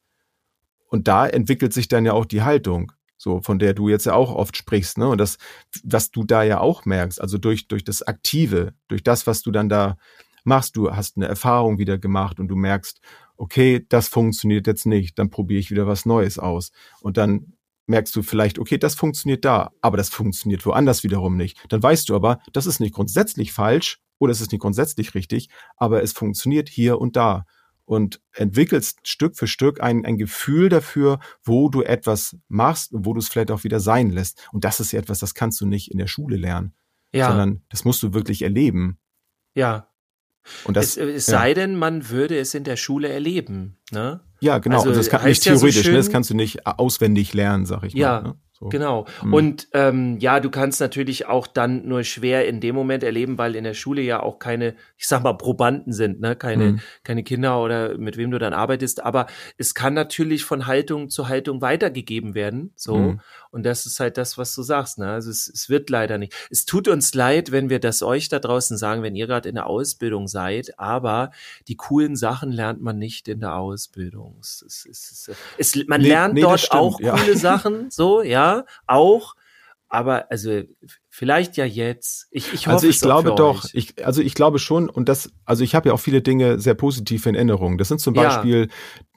[0.88, 4.14] Und da entwickelt sich dann ja auch die Haltung so von der du jetzt ja
[4.14, 5.08] auch oft sprichst, ne?
[5.08, 5.38] Und das,
[5.82, 9.50] was du da ja auch merkst, also durch, durch das Aktive, durch das, was du
[9.50, 9.96] dann da
[10.44, 13.00] machst, du hast eine Erfahrung wieder gemacht und du merkst,
[13.36, 16.72] okay, das funktioniert jetzt nicht, dann probiere ich wieder was Neues aus.
[17.00, 17.52] Und dann
[17.86, 21.58] merkst du vielleicht, okay, das funktioniert da, aber das funktioniert woanders wiederum nicht.
[21.68, 25.48] Dann weißt du aber, das ist nicht grundsätzlich falsch oder es ist nicht grundsätzlich richtig,
[25.76, 27.44] aber es funktioniert hier und da
[27.86, 33.14] und entwickelst Stück für Stück ein, ein Gefühl dafür, wo du etwas machst und wo
[33.14, 34.46] du es vielleicht auch wieder sein lässt.
[34.52, 36.74] Und das ist ja etwas, das kannst du nicht in der Schule lernen,
[37.12, 37.28] ja.
[37.28, 38.98] sondern das musst du wirklich erleben.
[39.54, 39.88] Ja.
[40.64, 41.38] Und das, es, es ja.
[41.38, 43.78] sei denn, man würde es in der Schule erleben.
[43.90, 44.20] Ne?
[44.40, 44.76] Ja, genau.
[44.76, 45.98] Also, also das kann nicht theoretisch, ja so schön, ne?
[45.98, 48.00] das kannst du nicht auswendig lernen, sag ich mal.
[48.00, 48.34] Ja, ne?
[48.58, 48.70] So.
[48.70, 49.06] Genau.
[49.22, 49.34] Mhm.
[49.34, 53.54] Und ähm, ja, du kannst natürlich auch dann nur schwer in dem Moment erleben, weil
[53.54, 56.36] in der Schule ja auch keine, ich sag mal, Probanden sind, ne?
[56.36, 56.80] Keine, mhm.
[57.04, 59.04] keine Kinder oder mit wem du dann arbeitest.
[59.04, 59.26] Aber
[59.58, 62.72] es kann natürlich von Haltung zu Haltung weitergegeben werden.
[62.76, 62.96] So.
[62.96, 63.20] Mhm.
[63.50, 64.98] Und das ist halt das, was du sagst.
[64.98, 65.10] Ne?
[65.10, 66.34] Also es, es wird leider nicht.
[66.50, 69.54] Es tut uns leid, wenn wir das euch da draußen sagen, wenn ihr gerade in
[69.54, 71.30] der Ausbildung seid, aber
[71.68, 74.36] die coolen Sachen lernt man nicht in der Ausbildung.
[74.40, 77.16] Es, es, es, es, man nee, lernt nee, dort stimmt, auch ja.
[77.16, 78.45] coole Sachen, so, ja
[78.86, 79.34] auch.
[79.88, 80.62] Aber also
[81.08, 82.26] vielleicht ja jetzt.
[82.30, 85.62] Ich, ich hoffe, also ich glaube doch, ich, also ich glaube schon, und das, also
[85.62, 87.78] ich habe ja auch viele Dinge sehr positiv in Erinnerung.
[87.78, 88.68] Das sind zum Beispiel,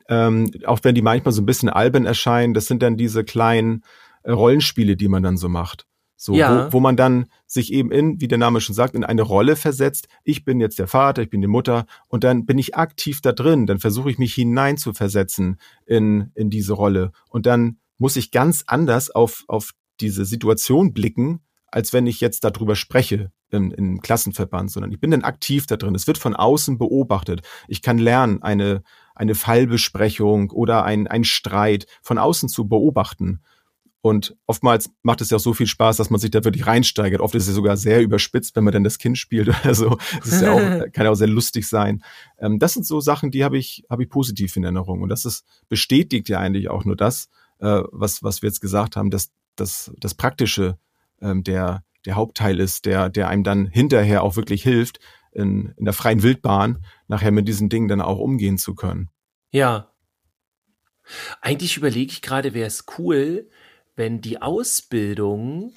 [0.09, 0.27] ja.
[0.27, 3.83] ähm, auch wenn die manchmal so ein bisschen albern erscheinen, das sind dann diese kleinen
[4.23, 5.85] äh, Rollenspiele, die man dann so macht.
[6.21, 6.67] So, ja.
[6.67, 9.55] wo, wo man dann sich eben in, wie der Name schon sagt, in eine Rolle
[9.55, 10.09] versetzt.
[10.25, 13.31] Ich bin jetzt der Vater, ich bin die Mutter und dann bin ich aktiv da
[13.31, 13.65] drin.
[13.65, 17.13] Dann versuche ich mich hinein zu versetzen in, in diese Rolle.
[17.29, 22.43] Und dann muss ich ganz anders auf, auf diese Situation blicken, als wenn ich jetzt
[22.43, 25.95] darüber spreche im, im Klassenverband, sondern ich bin dann aktiv da drin.
[25.95, 27.41] Es wird von außen beobachtet.
[27.67, 28.81] Ich kann lernen, eine,
[29.15, 33.41] eine Fallbesprechung oder ein, ein Streit von außen zu beobachten.
[34.01, 37.19] Und oftmals macht es ja auch so viel Spaß, dass man sich da wirklich reinsteigert.
[37.19, 39.97] Oft ist es sogar sehr überspitzt, wenn man dann das Kind spielt oder so.
[40.19, 40.59] Das ist ja auch,
[40.93, 42.01] kann ja auch sehr lustig sein.
[42.37, 45.01] Ähm, das sind so Sachen, die habe ich, habe ich positiv in Erinnerung.
[45.01, 47.27] Und das ist, bestätigt ja eigentlich auch nur das,
[47.59, 50.77] äh, was, was wir jetzt gesagt haben, dass, dass das Praktische
[51.21, 54.99] ähm, der, der Hauptteil ist, der, der einem dann hinterher auch wirklich hilft,
[55.31, 59.09] in, in der freien Wildbahn nachher mit diesen Dingen dann auch umgehen zu können.
[59.51, 59.91] Ja.
[61.41, 63.49] Eigentlich überlege ich gerade, wäre es cool,
[63.95, 65.73] wenn die Ausbildung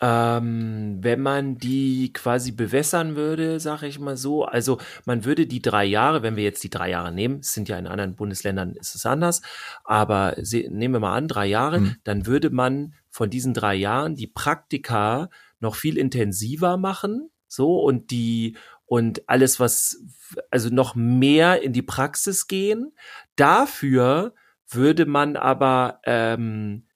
[0.00, 5.60] ähm, wenn man die quasi bewässern würde, sage ich mal so, also man würde die
[5.60, 8.74] drei Jahre, wenn wir jetzt die drei Jahre nehmen, es sind ja in anderen Bundesländern
[8.76, 9.42] ist es anders,
[9.84, 10.36] aber
[10.68, 11.96] nehmen wir mal an, drei Jahre, mhm.
[12.04, 18.10] dann würde man von diesen drei Jahren die Praktika noch viel intensiver machen, so und
[18.12, 18.56] die
[18.86, 20.02] und alles, was
[20.50, 22.92] also noch mehr in die Praxis gehen.
[23.36, 24.32] Dafür
[24.68, 26.86] würde man aber ähm,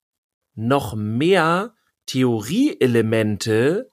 [0.54, 1.74] noch mehr
[2.06, 3.90] Theorieelemente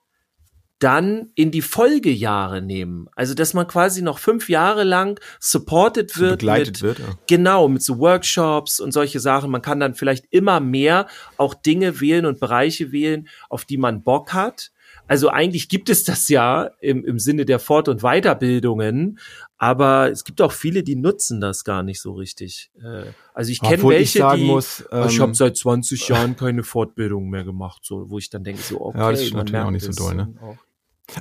[0.80, 3.08] dann in die Folgejahre nehmen.
[3.16, 6.40] Also, dass man quasi noch fünf Jahre lang supported wird.
[6.40, 7.00] Begleitet mit, wird.
[7.00, 7.06] Ja.
[7.28, 9.52] Genau, mit so Workshops und solche Sachen.
[9.52, 14.04] Man kann dann vielleicht immer mehr auch Dinge wählen und Bereiche wählen, auf die man
[14.04, 14.72] Bock hat.
[15.10, 19.20] Also eigentlich gibt es das ja im, im Sinne der Fort- und Weiterbildungen,
[19.58, 22.72] aber es gibt auch viele, die nutzen das gar nicht so richtig.
[22.82, 26.64] Äh, also ich kenne welche, ich die muss, ähm, ich habe seit 20 Jahren keine
[26.64, 29.72] Fortbildung mehr gemacht, so wo ich dann denke so okay, Ja, das ist natürlich auch
[29.72, 30.34] nicht so doll, ne?
[30.42, 30.58] auch-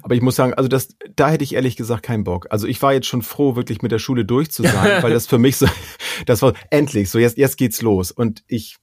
[0.03, 2.46] Aber ich muss sagen, also das, da hätte ich ehrlich gesagt keinen Bock.
[2.51, 5.27] Also ich war jetzt schon froh, wirklich mit der Schule durch zu sein, weil das
[5.27, 5.66] für mich so,
[6.27, 8.11] das war endlich so, jetzt, jetzt geht's los.
[8.12, 8.77] Und ich,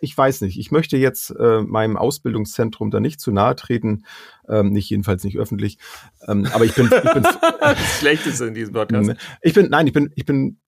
[0.00, 4.04] ich weiß nicht, ich möchte jetzt äh, meinem Ausbildungszentrum da nicht zu nahe treten,
[4.48, 5.78] ähm, nicht jedenfalls nicht öffentlich.
[6.26, 7.22] Ähm, aber ich bin, ich bin,
[7.60, 9.14] das Schlechteste in diesem Podcast.
[9.42, 10.58] ich bin, nein, ich bin, ich bin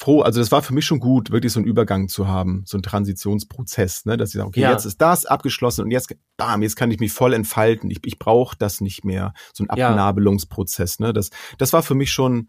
[0.00, 0.22] froh.
[0.22, 2.82] Also das war für mich schon gut, wirklich so einen Übergang zu haben, so einen
[2.82, 4.72] Transitionsprozess, ne, dass ich sage, okay, Ja.
[4.72, 7.90] jetzt ist das abgeschlossen und jetzt, bam, jetzt kann ich mich voll entfalten.
[7.90, 9.70] Ich, ich brauche das nicht mehr, so ein.
[9.70, 11.00] Abnabelungsprozess.
[11.00, 12.48] Ne, das, das war für mich schon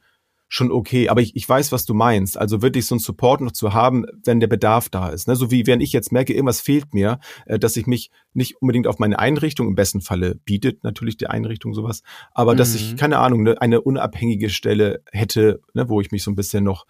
[0.54, 2.38] schon okay, aber ich, ich weiß, was du meinst.
[2.38, 5.30] Also wirklich so einen Support noch zu haben, wenn der Bedarf da ist.
[5.30, 5.38] Ne?
[5.38, 8.86] So wie wenn ich jetzt merke, irgendwas fehlt mir, äh, dass ich mich nicht unbedingt
[8.86, 12.96] auf meine Einrichtung, im besten Falle bietet natürlich die Einrichtung sowas, aber dass ich, Mhm.
[12.98, 16.86] keine Ahnung, ne, eine unabhängige Stelle hätte, ne, wo ich mich so ein bisschen noch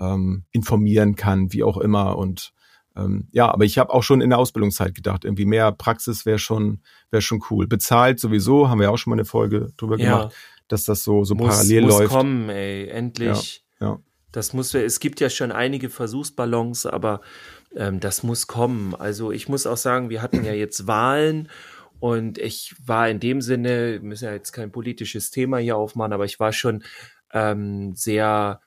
[0.00, 2.18] ähm, informieren kann, wie auch immer.
[2.18, 2.52] Und
[2.96, 6.40] ähm, ja, aber ich habe auch schon in der Ausbildungszeit gedacht, irgendwie mehr Praxis wäre
[6.40, 6.80] schon,
[7.12, 7.68] wäre schon cool.
[7.68, 10.04] Bezahlt sowieso, haben wir auch schon mal eine Folge drüber Ja.
[10.04, 10.34] gemacht,
[10.68, 12.10] dass das so, so muss, parallel muss läuft.
[12.10, 13.64] kommen, ey, endlich.
[13.80, 13.98] Ja.
[14.32, 17.20] Das muss, es gibt ja schon einige Versuchsballons, aber
[17.76, 18.94] ähm, das muss kommen.
[18.94, 21.48] Also ich muss auch sagen, wir hatten ja jetzt Wahlen
[22.00, 26.12] und ich war in dem Sinne, wir müssen ja jetzt kein politisches Thema hier aufmachen,
[26.12, 26.82] aber ich war schon
[27.32, 28.60] ähm, sehr,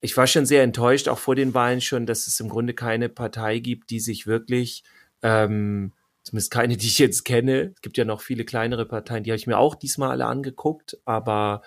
[0.00, 3.08] ich war schon sehr enttäuscht, auch vor den Wahlen schon, dass es im Grunde keine
[3.08, 4.84] Partei gibt, die sich wirklich
[5.22, 7.72] ähm, zumindest keine, die ich jetzt kenne.
[7.74, 10.98] Es gibt ja noch viele kleinere Parteien, die habe ich mir auch diesmal alle angeguckt,
[11.04, 11.62] aber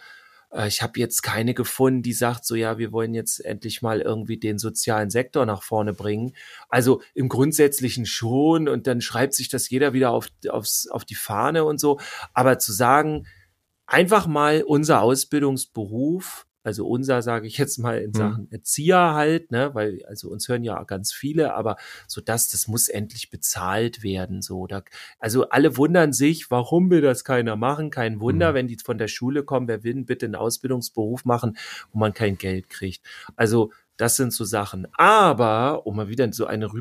[0.53, 4.01] äh, ich habe jetzt keine gefunden, die sagt so, ja, wir wollen jetzt endlich mal
[4.01, 6.33] irgendwie den sozialen Sektor nach vorne bringen.
[6.69, 11.15] Also im Grundsätzlichen schon und dann schreibt sich das jeder wieder auf, aufs, auf die
[11.15, 11.99] Fahne und so.
[12.33, 13.27] Aber zu sagen,
[13.85, 18.13] einfach mal unser Ausbildungsberuf, also unser sage ich jetzt mal in Mhm.
[18.13, 21.75] Sachen Erzieher halt, ne, weil also uns hören ja ganz viele, aber
[22.07, 24.81] so das, das muss endlich bezahlt werden, so da,
[25.19, 27.89] also alle wundern sich, warum will das keiner machen?
[27.89, 28.55] Kein Wunder, Mhm.
[28.55, 31.57] wenn die von der Schule kommen, wer will denn bitte einen Ausbildungsberuf machen,
[31.91, 33.05] wo man kein Geld kriegt?
[33.35, 34.87] Also das sind so Sachen.
[34.93, 36.71] Aber um mal wieder so eine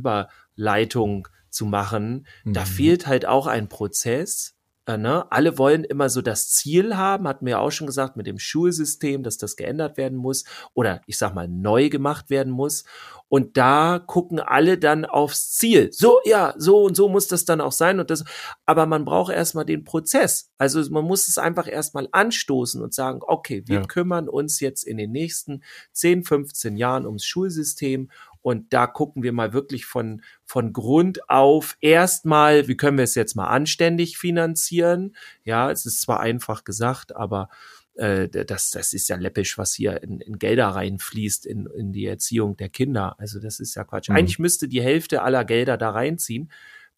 [0.57, 2.67] Rüberleitung zu machen, da Mhm.
[2.67, 4.55] fehlt halt auch ein Prozess.
[4.87, 5.31] Äh, ne?
[5.31, 8.39] Alle wollen immer so das Ziel haben, hatten wir ja auch schon gesagt, mit dem
[8.39, 12.85] Schulsystem, dass das geändert werden muss oder ich sag mal neu gemacht werden muss.
[13.29, 15.89] Und da gucken alle dann aufs Ziel.
[15.93, 17.99] So, ja, so und so muss das dann auch sein.
[18.01, 18.25] Und das,
[18.67, 20.51] aber man braucht erstmal den Prozess.
[20.59, 23.87] Also man muss es einfach erstmal anstoßen und sagen, okay, wir Ja.
[23.87, 28.11] kümmern uns jetzt in den nächsten 10, 15 Jahren ums Schulsystem
[28.43, 33.15] und da gucken wir mal wirklich von, von Grund auf erstmal, wie können wir es
[33.15, 35.17] jetzt mal anständig finanzieren?
[35.45, 37.49] Ja, es ist zwar einfach gesagt, aber
[37.95, 42.07] äh, das, das ist ja läppisch, was hier in, in Gelder reinfließt in, in die
[42.07, 43.15] Erziehung der Kinder.
[43.19, 44.09] Also das ist ja Quatsch.
[44.09, 44.17] Mhm.
[44.17, 46.51] Eigentlich müsste die Hälfte aller Gelder da reinziehen,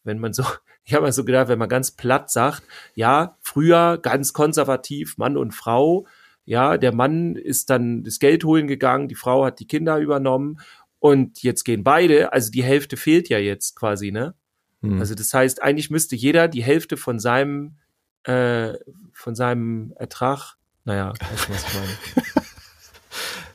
[0.03, 0.43] wenn man so,
[0.83, 2.63] ich habe mal so gedacht, wenn man ganz platt sagt,
[2.95, 6.07] ja, früher ganz konservativ, Mann und Frau,
[6.45, 10.59] ja, der Mann ist dann das Geld holen gegangen, die Frau hat die Kinder übernommen
[11.05, 14.33] und jetzt gehen beide, also die Hälfte fehlt ja jetzt quasi, ne?
[14.81, 14.99] Mhm.
[14.99, 17.75] Also das heißt, eigentlich müsste jeder die Hälfte von seinem
[18.23, 18.73] äh,
[19.13, 22.45] von seinem Ertrag, naja, weißt du, was ich meine?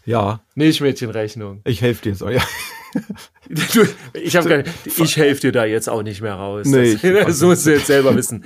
[0.05, 1.63] ja, Milchmädchenrechnung.
[1.65, 2.43] ich helfe dir so, ja.
[3.49, 3.85] Du,
[4.15, 6.67] ich habe ich helfe dir da jetzt auch nicht mehr raus.
[6.67, 8.45] Nee, das, ich- das musst du jetzt selber wissen.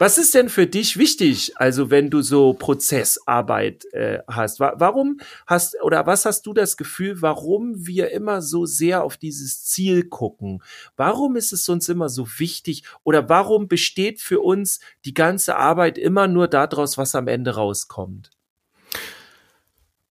[0.00, 4.58] Was ist denn für dich wichtig, also wenn du so Prozessarbeit äh, hast?
[4.58, 9.18] Wa warum hast oder was hast du das Gefühl, warum wir immer so sehr auf
[9.18, 10.62] dieses Ziel gucken?
[10.96, 15.98] Warum ist es uns immer so wichtig oder warum besteht für uns die ganze Arbeit
[15.98, 18.30] immer nur daraus, was am Ende rauskommt?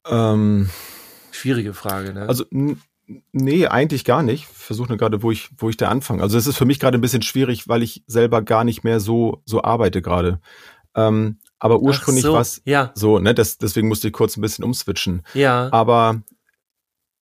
[0.05, 0.69] Ähm,
[1.31, 2.27] Schwierige Frage, ne?
[2.27, 2.45] Also
[3.31, 4.45] nee, eigentlich gar nicht.
[4.47, 6.21] Versuche nur gerade, wo ich, wo ich da anfange.
[6.21, 8.99] Also es ist für mich gerade ein bisschen schwierig, weil ich selber gar nicht mehr
[8.99, 10.39] so so arbeite gerade.
[10.95, 13.33] Ähm, aber ursprünglich so, war es ja, so, ne?
[13.33, 15.23] Das, deswegen musste ich kurz ein bisschen umswitchen.
[15.33, 16.21] ja, Aber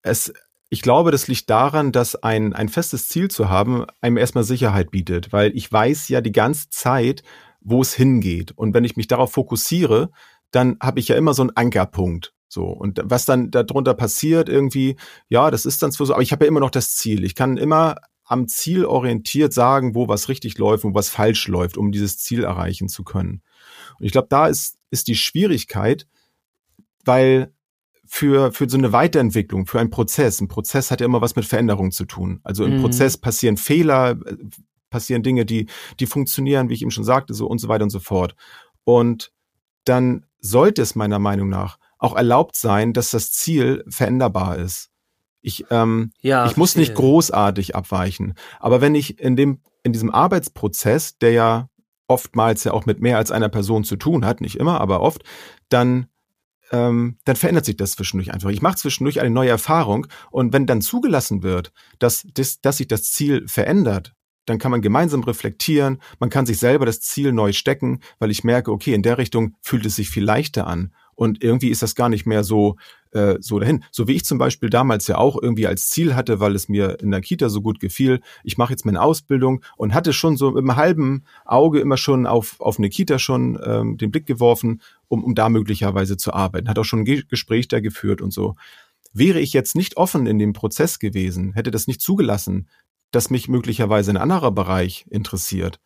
[0.04, 0.32] es,
[0.70, 4.92] ich glaube, das liegt daran, dass ein, ein festes Ziel zu haben, einem erstmal Sicherheit
[4.92, 7.24] bietet, weil ich weiß ja die ganze Zeit,
[7.62, 8.52] wo es hingeht.
[8.52, 10.12] Und wenn ich mich darauf fokussiere,
[10.52, 12.34] dann habe ich ja immer so einen Ankerpunkt.
[12.48, 12.66] So.
[12.66, 14.96] Und was dann darunter passiert, irgendwie,
[15.30, 17.24] ja, das ist dann zwar so, aber ich habe ja immer noch das Ziel.
[17.24, 21.78] Ich kann immer am Ziel orientiert sagen, wo was richtig läuft, wo was falsch läuft,
[21.78, 23.42] um dieses Ziel erreichen zu können.
[24.00, 26.08] Und ich glaube, da ist, ist die Schwierigkeit,
[27.06, 27.54] weil
[28.06, 31.46] für, für so eine Weiterentwicklung, für einen Prozess, ein Prozess hat ja immer was mit
[31.46, 32.40] Veränderung zu tun.
[32.44, 32.82] Also im Mhm.
[32.82, 34.36] Prozess passieren Fehler, äh,
[34.90, 35.68] passieren Dinge, die,
[36.00, 38.36] die funktionieren, wie ich eben schon sagte, so und so weiter und so fort.
[38.86, 39.34] Und
[39.84, 44.90] dann sollte es meiner Meinung nach auch erlaubt sein, dass das Ziel veränderbar ist.
[45.42, 48.34] Ich, ähm, ja, ich muss nicht großartig abweichen.
[48.60, 51.70] Aber wenn ich in dem, in diesem Arbeitsprozess, der ja
[52.08, 55.24] oftmals ja auch mit mehr als einer Person zu tun hat, nicht immer, aber oft,
[55.70, 56.08] dann
[56.72, 58.50] ähm, dann verändert sich das zwischendurch einfach.
[58.50, 62.88] Ich mache zwischendurch eine neue Erfahrung und wenn dann zugelassen wird, dass, dass, dass sich
[62.88, 64.14] das Ziel verändert,
[64.46, 68.44] dann kann man gemeinsam reflektieren, man kann sich selber das Ziel neu stecken, weil ich
[68.44, 70.94] merke, okay, in der Richtung fühlt es sich viel leichter an.
[71.18, 72.76] Und irgendwie ist das gar nicht mehr so,
[73.12, 73.84] äh, so dahin.
[73.92, 77.00] So wie ich zum Beispiel damals ja auch irgendwie als Ziel hatte, weil es mir
[77.02, 80.56] in der Kita so gut gefiel, ich mache jetzt meine Ausbildung und hatte schon so
[80.56, 85.24] im halben Auge immer schon auf, auf eine Kita schon ähm, den Blick geworfen, um,
[85.24, 86.70] um da möglicherweise zu arbeiten.
[86.70, 88.56] Hat auch schon ein Ge Gespräch da geführt und so.
[89.12, 92.68] Wäre ich jetzt nicht offen in dem Prozess gewesen, hätte das nicht zugelassen,
[93.10, 95.80] dass mich möglicherweise ein anderer Bereich interessiert,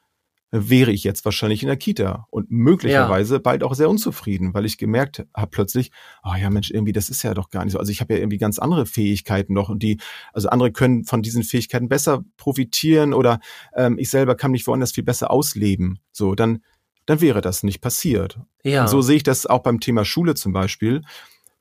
[0.51, 3.39] wäre ich jetzt wahrscheinlich in der Kita und möglicherweise ja.
[3.39, 5.91] bald auch sehr unzufrieden, weil ich gemerkt habe plötzlich,
[6.23, 7.79] oh ja Mensch, irgendwie das ist ja doch gar nicht so.
[7.79, 9.97] Also ich habe ja irgendwie ganz andere Fähigkeiten noch und die,
[10.33, 13.39] also andere können von diesen Fähigkeiten besser profitieren oder
[13.73, 15.99] ähm, ich selber kann mich woanders viel besser ausleben.
[16.11, 16.61] So, dann,
[17.05, 18.37] dann wäre das nicht passiert.
[18.63, 18.81] Ja.
[18.81, 21.01] Und so sehe ich das auch beim Thema Schule zum Beispiel.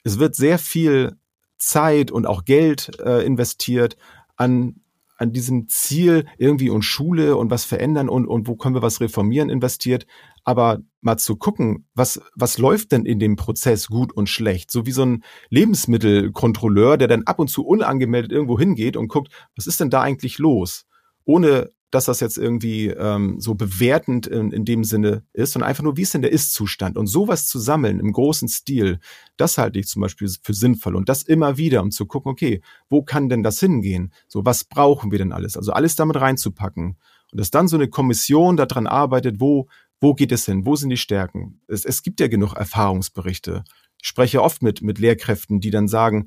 [0.03, 1.17] Es wird sehr viel
[1.59, 3.97] Zeit und auch Geld äh, investiert
[4.37, 4.81] an
[5.21, 9.01] an diesem Ziel irgendwie und Schule und was verändern und, und wo können wir was
[9.01, 10.07] reformieren investiert.
[10.45, 14.71] Aber mal zu gucken, was, was läuft denn in dem Prozess gut und schlecht?
[14.71, 19.31] So wie so ein Lebensmittelkontrolleur, der dann ab und zu unangemeldet irgendwo hingeht und guckt,
[19.55, 20.87] was ist denn da eigentlich los?
[21.25, 25.83] Ohne dass das jetzt irgendwie ähm, so bewertend in, in dem Sinne ist, sondern einfach
[25.83, 26.97] nur, wie ist denn der Ist-Zustand?
[26.97, 29.01] Und sowas zu sammeln im großen Stil,
[29.37, 30.95] das halte ich zum Beispiel für sinnvoll.
[30.95, 34.13] Und das immer wieder, um zu gucken, okay, wo kann denn das hingehen?
[34.29, 35.57] So, was brauchen wir denn alles?
[35.57, 36.97] Also alles damit reinzupacken.
[37.33, 39.69] Und dass dann so eine Kommission daran arbeitet, wo,
[40.01, 40.65] wo geht es hin?
[40.67, 41.61] Wo sind die Stärken?
[41.67, 43.65] Es, es gibt ja genug Erfahrungsberichte.
[44.01, 46.27] Ich spreche oft mit, mit Lehrkräften, die dann sagen,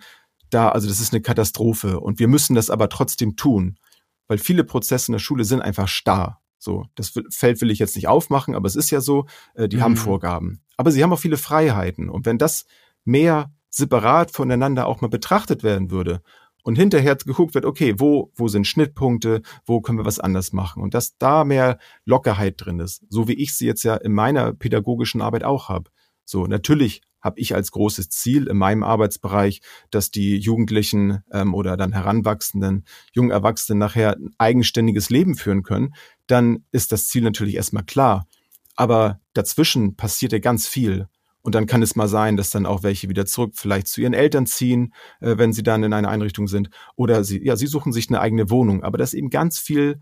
[0.50, 3.78] da, also das ist eine Katastrophe und wir müssen das aber trotzdem tun
[4.28, 6.42] weil viele Prozesse in der Schule sind einfach starr.
[6.58, 9.78] So, das Feld will ich jetzt nicht aufmachen, aber es ist ja so, äh, die
[9.78, 9.82] mhm.
[9.82, 10.62] haben Vorgaben.
[10.78, 12.10] Aber sie haben auch viele Freiheiten.
[12.10, 12.66] Und wenn das
[13.04, 16.22] mehr separat voneinander auch mal betrachtet werden würde
[16.64, 20.82] und hinterher geguckt wird, okay, wo, wo sind Schnittpunkte, wo können wir was anders machen
[20.82, 24.54] und dass da mehr Lockerheit drin ist, so wie ich sie jetzt ja in meiner
[24.54, 25.90] pädagogischen Arbeit auch habe.
[26.24, 31.78] So, natürlich habe ich als großes Ziel in meinem Arbeitsbereich, dass die Jugendlichen ähm, oder
[31.78, 35.96] dann heranwachsenden jungen Erwachsenen nachher ein eigenständiges Leben führen können,
[36.28, 38.28] dann ist das Ziel natürlich erstmal klar.
[38.76, 41.08] Aber dazwischen passiert ja ganz viel.
[41.42, 44.14] Und dann kann es mal sein, dass dann auch welche wieder zurück vielleicht zu ihren
[44.14, 46.70] Eltern ziehen, äh, wenn sie dann in einer Einrichtung sind.
[46.96, 48.84] Oder sie, ja, sie suchen sich eine eigene Wohnung.
[48.84, 50.02] Aber da ist eben ganz viel,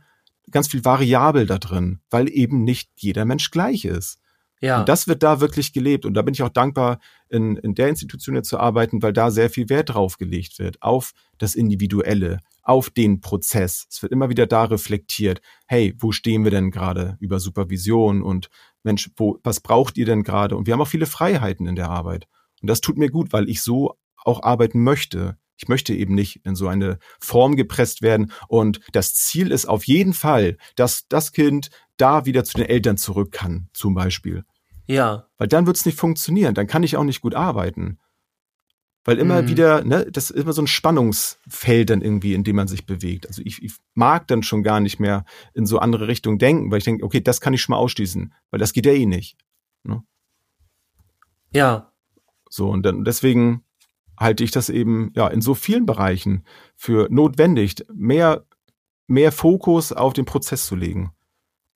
[0.51, 4.19] ganz viel variabel da drin, weil eben nicht jeder Mensch gleich ist.
[4.61, 4.79] Ja.
[4.79, 6.05] Und das wird da wirklich gelebt.
[6.05, 9.49] Und da bin ich auch dankbar, in, in der Institution zu arbeiten, weil da sehr
[9.49, 13.87] viel Wert drauf gelegt wird, auf das Individuelle, auf den Prozess.
[13.89, 18.49] Es wird immer wieder da reflektiert, hey, wo stehen wir denn gerade über Supervision und
[18.83, 20.55] Mensch, wo, was braucht ihr denn gerade?
[20.55, 22.27] Und wir haben auch viele Freiheiten in der Arbeit.
[22.61, 25.37] Und das tut mir gut, weil ich so auch arbeiten möchte.
[25.57, 28.31] Ich möchte eben nicht in so eine Form gepresst werden.
[28.47, 32.97] Und das Ziel ist auf jeden Fall, dass das Kind da wieder zu den Eltern
[32.97, 34.43] zurück kann, zum Beispiel.
[34.91, 35.27] Ja.
[35.37, 36.53] Weil dann wird es nicht funktionieren.
[36.53, 37.97] Dann kann ich auch nicht gut arbeiten.
[39.05, 39.47] Weil immer mhm.
[39.47, 43.25] wieder, ne, das ist immer so ein Spannungsfeld dann irgendwie, in dem man sich bewegt.
[43.25, 45.23] Also ich, ich mag dann schon gar nicht mehr
[45.53, 48.33] in so andere Richtungen denken, weil ich denke, okay, das kann ich schon mal ausschließen,
[48.51, 49.37] weil das geht ja eh nicht.
[49.83, 50.03] Ne?
[51.53, 51.93] Ja.
[52.49, 53.63] So, und dann deswegen
[54.19, 56.43] halte ich das eben ja in so vielen Bereichen
[56.75, 58.45] für notwendig, mehr,
[59.07, 61.11] mehr Fokus auf den Prozess zu legen.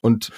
[0.02, 0.32] Und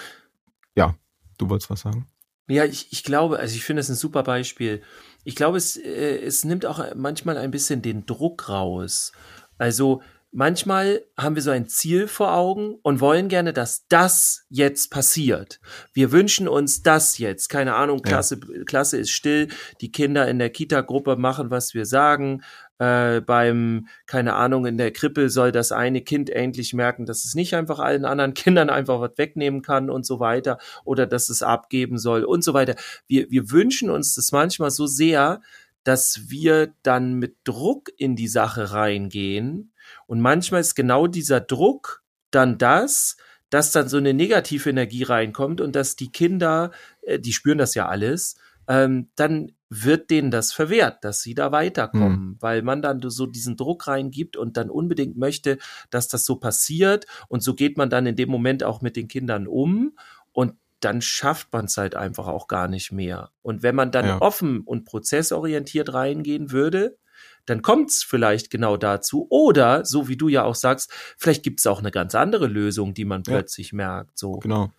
[0.75, 0.95] ja,
[1.39, 2.07] du wolltest was sagen?
[2.47, 4.81] Ja, ich, ich glaube, also ich finde es ein super Beispiel.
[5.23, 9.11] Ich glaube, es, äh, es nimmt auch manchmal ein bisschen den Druck raus.
[9.57, 14.91] Also manchmal haben wir so ein Ziel vor Augen und wollen gerne, dass das jetzt
[14.91, 15.59] passiert.
[15.93, 17.49] Wir wünschen uns das jetzt.
[17.49, 18.63] Keine Ahnung, Klasse, ja.
[18.63, 19.49] Klasse ist still,
[19.81, 22.43] die Kinder in der Kita-Gruppe machen, was wir sagen,
[22.79, 27.35] äh, beim, keine Ahnung, in der Krippe soll das eine Kind endlich merken, dass es
[27.35, 31.41] nicht einfach allen anderen Kindern einfach was wegnehmen kann und so weiter oder dass es
[31.41, 32.75] abgeben soll und so weiter.
[33.07, 35.41] Wir, wir wünschen uns das manchmal so sehr,
[35.83, 39.71] dass wir dann mit Druck in die Sache reingehen
[40.05, 43.17] und manchmal ist genau dieser Druck dann das,
[43.49, 46.71] dass dann so eine negative Energie reinkommt und dass die Kinder,
[47.01, 48.35] äh, die spüren das ja alles,
[48.67, 52.37] ähm, dann wird denen das verwehrt, dass sie da weiterkommen, mhm.
[52.39, 55.57] weil man dann so diesen Druck reingibt und dann unbedingt möchte,
[55.89, 59.07] dass das so passiert und so geht man dann in dem Moment auch mit den
[59.07, 59.97] Kindern um
[60.31, 63.31] und dann schafft man es halt einfach auch gar nicht mehr.
[63.41, 64.21] Und wenn man dann ja.
[64.21, 66.97] offen und prozessorientiert reingehen würde,
[67.45, 69.25] dann kommt es vielleicht genau dazu.
[69.29, 72.93] Oder, so wie du ja auch sagst, vielleicht gibt es auch eine ganz andere Lösung,
[72.93, 73.77] die man plötzlich ja.
[73.77, 74.19] merkt.
[74.19, 74.33] So.
[74.33, 74.69] Genau.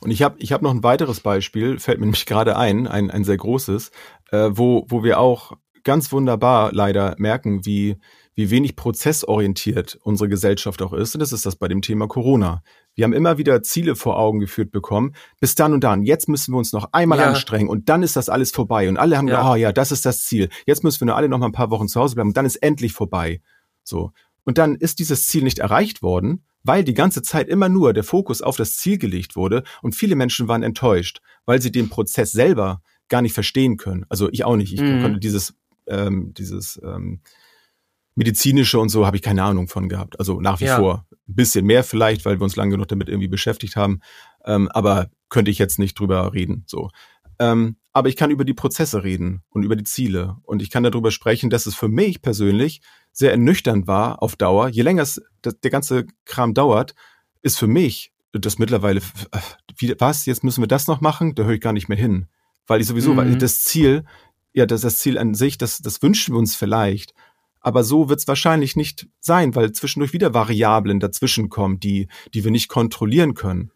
[0.00, 3.10] Und ich habe ich hab noch ein weiteres Beispiel, fällt mir nämlich gerade ein, ein,
[3.10, 3.90] ein sehr großes,
[4.30, 5.52] äh, wo, wo wir auch
[5.84, 7.96] ganz wunderbar leider merken, wie,
[8.34, 11.14] wie wenig prozessorientiert unsere Gesellschaft auch ist.
[11.14, 12.62] Und das ist das bei dem Thema Corona.
[12.94, 15.14] Wir haben immer wieder Ziele vor Augen geführt bekommen.
[15.40, 16.02] Bis dann und dann.
[16.02, 17.26] Jetzt müssen wir uns noch einmal ja.
[17.28, 18.88] anstrengen und dann ist das alles vorbei.
[18.88, 19.36] Und alle haben ja.
[19.36, 20.48] gedacht, oh ja, das ist das Ziel.
[20.66, 22.46] Jetzt müssen wir nur alle noch mal ein paar Wochen zu Hause bleiben und dann
[22.46, 23.40] ist endlich vorbei.
[23.82, 24.12] So.
[24.44, 28.02] Und dann ist dieses Ziel nicht erreicht worden, weil die ganze Zeit immer nur der
[28.02, 32.32] Fokus auf das Ziel gelegt wurde und viele Menschen waren enttäuscht, weil sie den Prozess
[32.32, 34.06] selber gar nicht verstehen können.
[34.08, 34.72] Also ich auch nicht.
[34.72, 35.02] Ich mhm.
[35.02, 35.54] konnte dieses,
[35.86, 37.20] ähm, dieses ähm,
[38.14, 40.18] medizinische und so habe ich keine Ahnung von gehabt.
[40.18, 40.78] Also nach wie ja.
[40.78, 41.06] vor.
[41.26, 44.00] Ein bisschen mehr vielleicht, weil wir uns lange genug damit irgendwie beschäftigt haben.
[44.44, 46.64] Ähm, aber könnte ich jetzt nicht drüber reden.
[46.66, 46.90] So.
[47.38, 50.36] Ähm, aber ich kann über die Prozesse reden und über die Ziele.
[50.42, 52.82] Und ich kann darüber sprechen, dass es für mich persönlich
[53.14, 54.68] sehr ernüchternd war auf Dauer.
[54.68, 56.94] Je länger es, der ganze Kram dauert,
[57.40, 59.00] ist für mich das mittlerweile,
[59.76, 61.34] wie, was, jetzt müssen wir das noch machen?
[61.34, 62.26] Da höre ich gar nicht mehr hin.
[62.66, 63.16] Weil ich sowieso, mhm.
[63.16, 64.04] weil das Ziel,
[64.52, 67.14] ja, das, das Ziel an sich, das, das wünschen wir uns vielleicht.
[67.60, 72.50] Aber so wird es wahrscheinlich nicht sein, weil zwischendurch wieder Variablen dazwischenkommen, die, die wir
[72.50, 73.70] nicht kontrollieren können.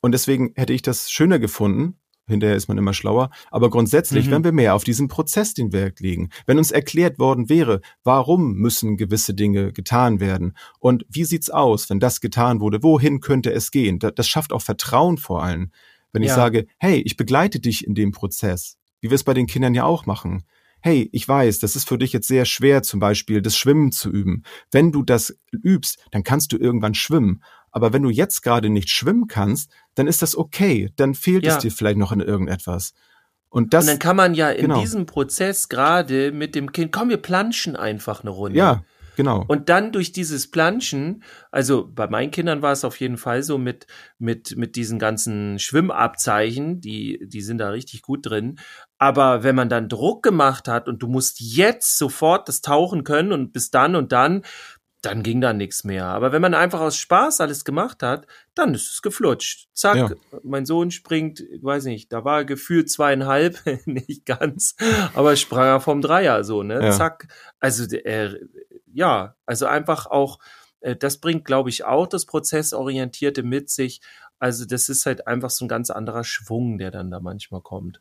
[0.00, 1.98] Und deswegen hätte ich das schöner gefunden,
[2.28, 4.30] hinterher ist man immer schlauer, aber grundsätzlich, mhm.
[4.30, 8.54] wenn wir mehr auf diesen Prozess den Wert legen, wenn uns erklärt worden wäre, warum
[8.54, 13.52] müssen gewisse Dinge getan werden und wie sieht's aus, wenn das getan wurde, wohin könnte
[13.52, 13.98] es gehen?
[13.98, 15.72] Das, das schafft auch Vertrauen vor allem.
[16.12, 16.28] Wenn ja.
[16.28, 19.74] ich sage, hey, ich begleite dich in dem Prozess, wie wir es bei den Kindern
[19.74, 20.44] ja auch machen
[20.80, 24.10] hey, ich weiß, das ist für dich jetzt sehr schwer, zum Beispiel das Schwimmen zu
[24.10, 24.42] üben.
[24.70, 27.42] Wenn du das übst, dann kannst du irgendwann schwimmen.
[27.70, 30.90] Aber wenn du jetzt gerade nicht schwimmen kannst, dann ist das okay.
[30.96, 31.56] Dann fehlt ja.
[31.56, 32.92] es dir vielleicht noch in irgendetwas.
[33.50, 34.80] Und, das, und dann kann man ja in genau.
[34.80, 38.58] diesem Prozess gerade mit dem Kind, komm, wir planschen einfach eine Runde.
[38.58, 38.82] Ja,
[39.18, 39.44] Genau.
[39.48, 43.58] Und dann durch dieses Planschen, also bei meinen Kindern war es auf jeden Fall so
[43.58, 43.88] mit,
[44.20, 48.60] mit, mit diesen ganzen Schwimmabzeichen, die, die sind da richtig gut drin.
[48.96, 53.32] Aber wenn man dann Druck gemacht hat und du musst jetzt sofort das Tauchen können
[53.32, 54.42] und bis dann und dann,
[55.00, 56.06] dann ging da nichts mehr.
[56.06, 59.68] Aber wenn man einfach aus Spaß alles gemacht hat, dann ist es geflutscht.
[59.72, 60.10] Zack, ja.
[60.42, 64.74] mein Sohn springt, weiß nicht, da war gefühlt zweieinhalb, nicht ganz,
[65.14, 66.82] aber sprang er vom Dreier so, ne?
[66.82, 66.90] Ja.
[66.90, 67.28] Zack.
[67.60, 68.36] Also er,
[68.92, 70.40] ja, also einfach auch,
[70.80, 74.00] äh, das bringt, glaube ich, auch das Prozessorientierte mit sich.
[74.40, 78.00] Also das ist halt einfach so ein ganz anderer Schwung, der dann da manchmal kommt.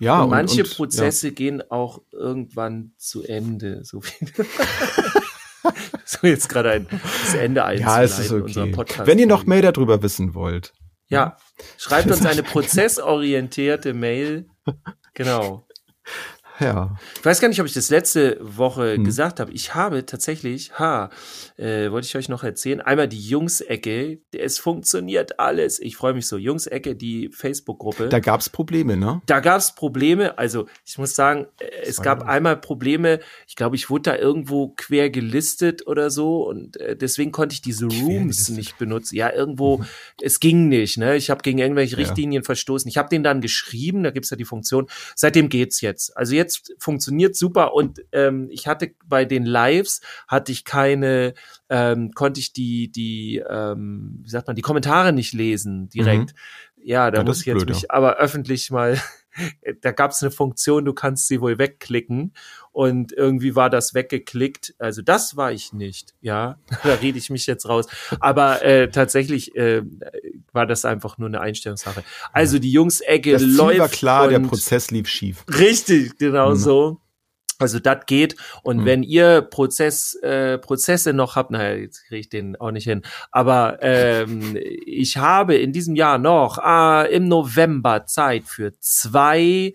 [0.00, 1.34] Ja, und manche und, Prozesse ja.
[1.34, 3.84] gehen auch irgendwann zu Ende.
[3.84, 4.26] So, wie
[6.04, 8.70] so jetzt gerade ein das Ende einzuleiten ja, es ist okay.
[8.72, 9.06] Podcast.
[9.06, 10.72] Wenn ihr noch mehr darüber wissen wollt.
[11.08, 11.36] Ja,
[11.78, 14.48] schreibt uns eine prozessorientierte Mail.
[15.14, 15.64] Genau.
[16.60, 16.96] Ja.
[17.16, 19.04] Ich weiß gar nicht, ob ich das letzte Woche hm.
[19.04, 19.52] gesagt habe.
[19.52, 21.10] Ich habe tatsächlich, ha,
[21.56, 24.20] äh, wollte ich euch noch erzählen, einmal die Jungs-Ecke.
[24.32, 25.78] Es funktioniert alles.
[25.80, 26.36] Ich freue mich so.
[26.36, 28.08] Jungs-Ecke, die Facebook-Gruppe.
[28.08, 29.22] Da gab's Probleme, ne?
[29.26, 30.38] Da gab's Probleme.
[30.38, 33.20] Also ich muss sagen, äh, es gab einmal Probleme.
[33.46, 37.62] Ich glaube, ich wurde da irgendwo quer gelistet oder so und äh, deswegen konnte ich
[37.62, 39.16] diese Rooms nicht benutzen.
[39.16, 39.86] Ja, irgendwo, mhm.
[40.22, 40.98] es ging nicht.
[40.98, 41.16] Ne?
[41.16, 42.46] Ich habe gegen irgendwelche Richtlinien ja.
[42.46, 42.88] verstoßen.
[42.88, 44.02] Ich habe den dann geschrieben.
[44.02, 44.86] Da gibt's ja die Funktion.
[45.14, 46.16] Seitdem geht's jetzt.
[46.16, 51.34] Also jetzt jetzt funktioniert super und ähm, ich hatte bei den Lives hatte ich keine,
[51.68, 56.32] ähm, konnte ich die die ähm, wie sagt man die Kommentare nicht lesen direkt.
[56.32, 56.84] Mhm.
[56.84, 57.90] Ja, da ja, muss ich jetzt blöd, mich ja.
[57.90, 58.98] aber öffentlich mal
[59.80, 62.32] da gab es eine Funktion, du kannst sie wohl wegklicken
[62.72, 64.74] und irgendwie war das weggeklickt.
[64.78, 66.58] Also das war ich nicht, ja.
[66.84, 67.86] da rede ich mich jetzt raus.
[68.20, 69.82] Aber äh, tatsächlich äh,
[70.52, 72.04] war das einfach nur eine Einstellungssache.
[72.32, 73.78] Also die Jungs-Ecke läuft.
[73.78, 75.44] war klar, der Prozess lief schief.
[75.58, 76.56] Richtig, genau mhm.
[76.56, 77.00] so.
[77.58, 78.36] Also das geht.
[78.62, 78.84] Und mhm.
[78.84, 83.02] wenn ihr Prozess, äh, Prozesse noch habt, naja, jetzt kriege ich den auch nicht hin.
[83.30, 84.56] Aber ähm,
[84.86, 89.74] ich habe in diesem Jahr noch ah, im November Zeit für zwei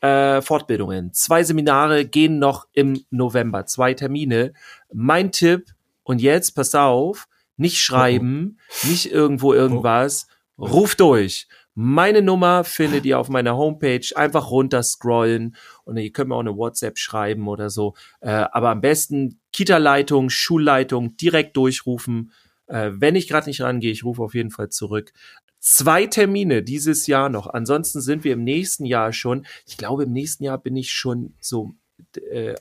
[0.00, 1.12] äh, Fortbildungen.
[1.12, 4.52] Zwei Seminare gehen noch im November, zwei Termine.
[4.92, 5.66] Mein Tipp,
[6.02, 8.88] und jetzt passt auf, nicht schreiben, oh.
[8.88, 10.66] nicht irgendwo irgendwas, oh.
[10.66, 11.46] ruf durch.
[11.74, 14.06] Meine Nummer findet ihr auf meiner Homepage.
[14.14, 17.94] Einfach runter scrollen und ihr könnt mir auch eine WhatsApp schreiben oder so.
[18.20, 22.32] Äh, aber am besten Kita-Leitung, Schulleitung direkt durchrufen.
[22.66, 25.12] Äh, wenn ich gerade nicht rangehe, ich rufe auf jeden Fall zurück.
[25.60, 27.46] Zwei Termine dieses Jahr noch.
[27.46, 29.46] Ansonsten sind wir im nächsten Jahr schon.
[29.66, 31.74] Ich glaube, im nächsten Jahr bin ich schon so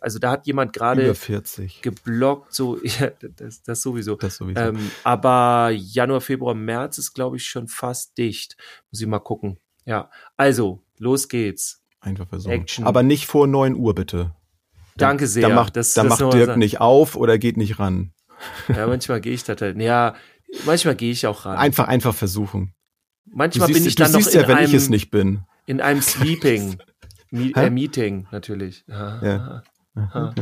[0.01, 1.81] also da hat jemand gerade Über 40.
[1.81, 4.15] geblockt, so, ja, das, das sowieso.
[4.15, 4.59] Das sowieso.
[4.61, 8.55] Ähm, aber Januar, Februar, März ist, glaube ich, schon fast dicht.
[8.91, 9.57] Muss ich mal gucken.
[9.85, 11.81] Ja, also, los geht's.
[11.99, 12.51] Einfach versuchen.
[12.53, 12.85] Action.
[12.85, 14.35] Aber nicht vor 9 Uhr, bitte.
[14.97, 15.49] Danke sehr.
[15.49, 16.59] Da macht, Das- da das macht Dirk sagen.
[16.59, 18.13] nicht auf oder geht nicht ran.
[18.67, 19.77] Ja, manchmal gehe ich da halt.
[19.79, 20.15] Ja,
[20.65, 21.57] manchmal gehe ich auch ran.
[21.57, 22.73] Einfach, einfach versuchen.
[23.25, 25.41] Manchmal siehst, bin ich dann noch in ja, wenn einem, ich es nicht bin.
[25.67, 26.77] in einem Sleeping.
[27.31, 27.51] Hä?
[27.55, 28.83] äh, Meeting, natürlich.
[28.87, 29.23] Ja.
[29.25, 29.63] Ja.
[29.95, 30.33] Ah.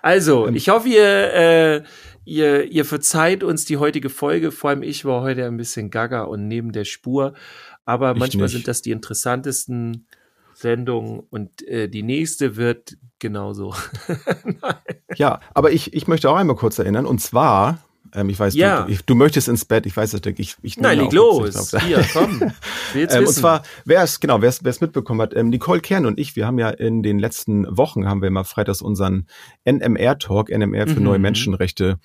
[0.00, 1.82] Also, ich hoffe, ihr, äh,
[2.24, 4.50] ihr, ihr verzeiht uns die heutige Folge.
[4.52, 7.34] Vor allem ich war heute ein bisschen gaga und neben der Spur.
[7.84, 8.52] Aber Ich manchmal nicht.
[8.52, 10.06] sind das die interessantesten
[10.54, 13.74] Sendungen und äh, die nächste wird genauso.
[15.16, 17.04] Ja, aber ich, ich möchte auch einmal kurz erinnern.
[17.04, 17.78] Und zwar,
[18.14, 18.82] ähm, ich weiß, Ja.
[18.82, 19.86] du, ich, du möchtest ins Bett.
[19.86, 20.38] Ich weiß es, Dirk.
[20.38, 21.56] Ich, ich Nein, leg los.
[21.74, 22.40] auf- Hier, komm.
[22.92, 26.18] Will's Ähm, und zwar, wer es, genau, wer es, mitbekommen hat, ähm, Nicole Kern und
[26.18, 29.26] ich, wir haben ja in den letzten Wochen, haben wir immer freitags unseren
[29.64, 31.04] NMR-Talk, NMR für Mhm.
[31.04, 31.98] neue Menschenrechte,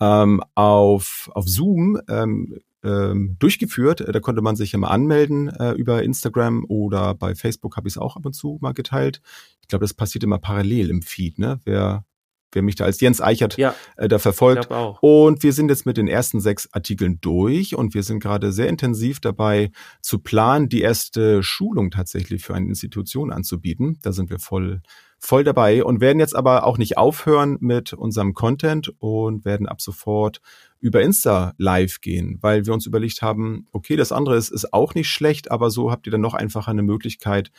[0.00, 4.04] ähm, auf, auf Zoom ähm, ähm, durchgeführt.
[4.06, 7.98] Da konnte man sich immer anmelden äh, über Instagram oder bei Facebook habe ich es
[7.98, 9.20] auch ab und zu mal geteilt.
[9.62, 11.60] Ich glaube, das passiert immer parallel im Feed, ne?
[11.64, 12.04] Wer,
[12.52, 14.70] wer mich da als Jens Eichert ja, äh, da verfolgt,
[15.00, 18.68] und wir sind jetzt mit den ersten sechs Artikeln durch und wir sind gerade sehr
[18.68, 19.70] intensiv dabei
[20.00, 23.98] zu planen, die erste Schulung tatsächlich für eine Institution anzubieten.
[24.02, 24.82] Da sind wir voll,
[25.18, 29.80] voll dabei und werden jetzt aber auch nicht aufhören mit unserem Content und werden ab
[29.80, 30.40] sofort
[30.80, 34.94] über Insta live gehen, weil wir uns überlegt haben, okay, das andere ist, ist auch
[34.94, 37.50] nicht schlecht, aber so habt ihr dann noch einfacher eine Möglichkeit,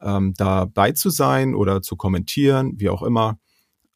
[0.00, 3.38] ähm, dabei zu sein oder zu kommentieren, wie auch immer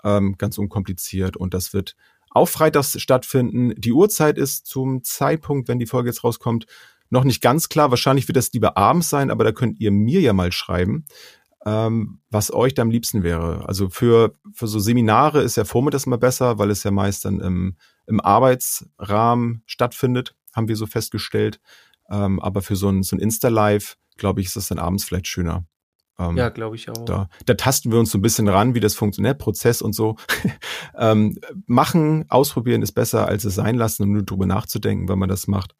[0.05, 1.96] ähm, ganz unkompliziert und das wird
[2.30, 3.72] auf Freitags stattfinden.
[3.76, 6.66] Die Uhrzeit ist zum Zeitpunkt, wenn die Folge jetzt rauskommt,
[7.11, 7.90] noch nicht ganz klar.
[7.90, 11.07] Wahrscheinlich wird das lieber abends sein, aber da könnt ihr mir ja mal schreiben,
[11.64, 13.66] ähm, was euch da am liebsten wäre.
[13.66, 17.40] Also für, für so Seminare ist ja vormittags mal besser, weil es ja meist dann
[17.40, 17.76] im,
[18.07, 21.61] im Arbeitsrahmen stattfindet, haben wir so festgestellt.
[22.11, 25.26] Ähm, aber für so ein, so ein Insta-Live, glaube ich, ist das dann abends vielleicht
[25.26, 25.64] schöner.
[26.18, 27.04] Ähm, Ja, glaube ich auch.
[27.04, 30.16] da, da tasten wir uns so ein bisschen ran, wie das funktioniert, Prozess und so.
[30.98, 35.28] ähm, machen, ausprobieren ist besser, als es sein lassen und nur drüber nachzudenken, wenn man
[35.28, 35.74] das macht.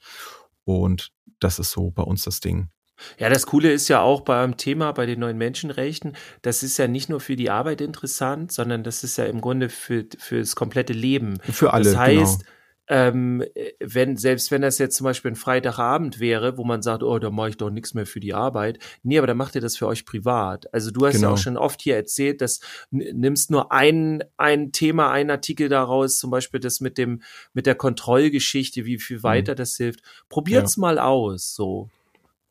[0.64, 1.11] Und
[1.41, 2.68] das ist so bei uns das Ding.
[3.18, 6.89] Ja, das Coole ist ja auch beim Thema, bei den neuen Menschenrechten, das ist ja
[6.89, 10.57] nicht nur für die Arbeit interessant, sondern das ist ja im Grunde für, für das
[10.57, 11.39] komplette Leben.
[11.43, 12.53] Für alle, das heißt, genau.
[12.89, 13.45] Ähm,
[13.80, 17.30] wenn, selbst wenn das jetzt zum Beispiel ein Freitagabend wäre, wo man sagt, oh, da
[17.30, 18.78] mache ich doch nichts mehr für die Arbeit.
[19.03, 20.72] Nee, aber dann macht ihr das für euch privat.
[20.72, 21.32] Also du hast ja Genau.
[21.34, 22.61] auch schon oft hier erzählt, dass
[22.91, 27.22] nimmst nur ein, ein Thema, einen Artikel daraus, zum Beispiel das mit dem,
[27.53, 30.01] mit der Kontrollgeschichte, wie viel weiter das hilft.
[30.28, 31.91] Probiert's mal aus, so.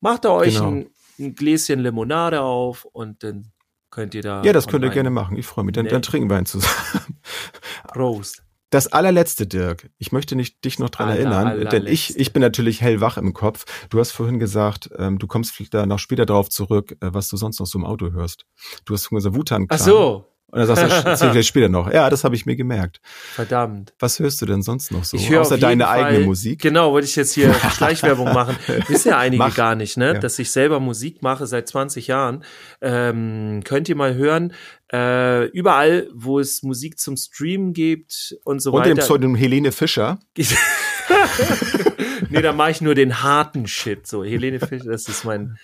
[0.02, 0.68] Macht ihr euch Genau.
[0.70, 3.52] ein, ein Gläschen Limonade auf und dann
[3.90, 4.44] könnt ihr da.
[4.44, 5.36] Ja, das könnt ihr gerne machen.
[5.38, 5.74] Ich freue mich.
[5.74, 5.92] Dann, Nee.
[5.92, 7.18] dann trinken wir einen zusammen.
[7.88, 8.44] Prost.
[8.70, 9.90] Das allerletzte, Dirk.
[9.98, 12.20] Ich möchte nicht, dich noch dran Aller- erinnern, denn ich, allerletzte.
[12.20, 13.64] ich bin natürlich hellwach im Kopf.
[13.90, 17.30] Du hast vorhin gesagt, ähm, du kommst vielleicht da noch später darauf zurück, äh, was
[17.30, 18.46] du sonst noch so im Auto hörst.
[18.86, 21.92] Du hast vorhin gesagt, Wutan Ach so, Und dann sagst du, das vielleicht später noch.
[21.92, 23.02] Ja, das habe ich mir gemerkt.
[23.04, 23.94] verdammt.
[24.00, 25.18] Was hörst du denn sonst noch so?
[25.18, 26.62] Ich höre Außer deine Fall, eigene Musik?
[26.62, 28.56] Genau, wollte ich jetzt hier Schleichwerbung machen.
[28.88, 29.56] Wissen ja einige Mach.
[29.56, 30.14] gar nicht, ne?
[30.14, 30.20] Ja.
[30.20, 32.46] Dass ich selber Musik mache seit 20 Jahren.
[32.80, 34.54] Ähm, könnt ihr mal hören.
[34.92, 39.06] Äh, überall, wo es Musik zum Streamen gibt und so Unter dem weiter.
[39.06, 40.18] Pseudonym Helene Fischer.
[42.30, 44.08] nee, da mache ich nur den harten Shit.
[44.08, 45.58] So, Helene Fischer, das ist mein,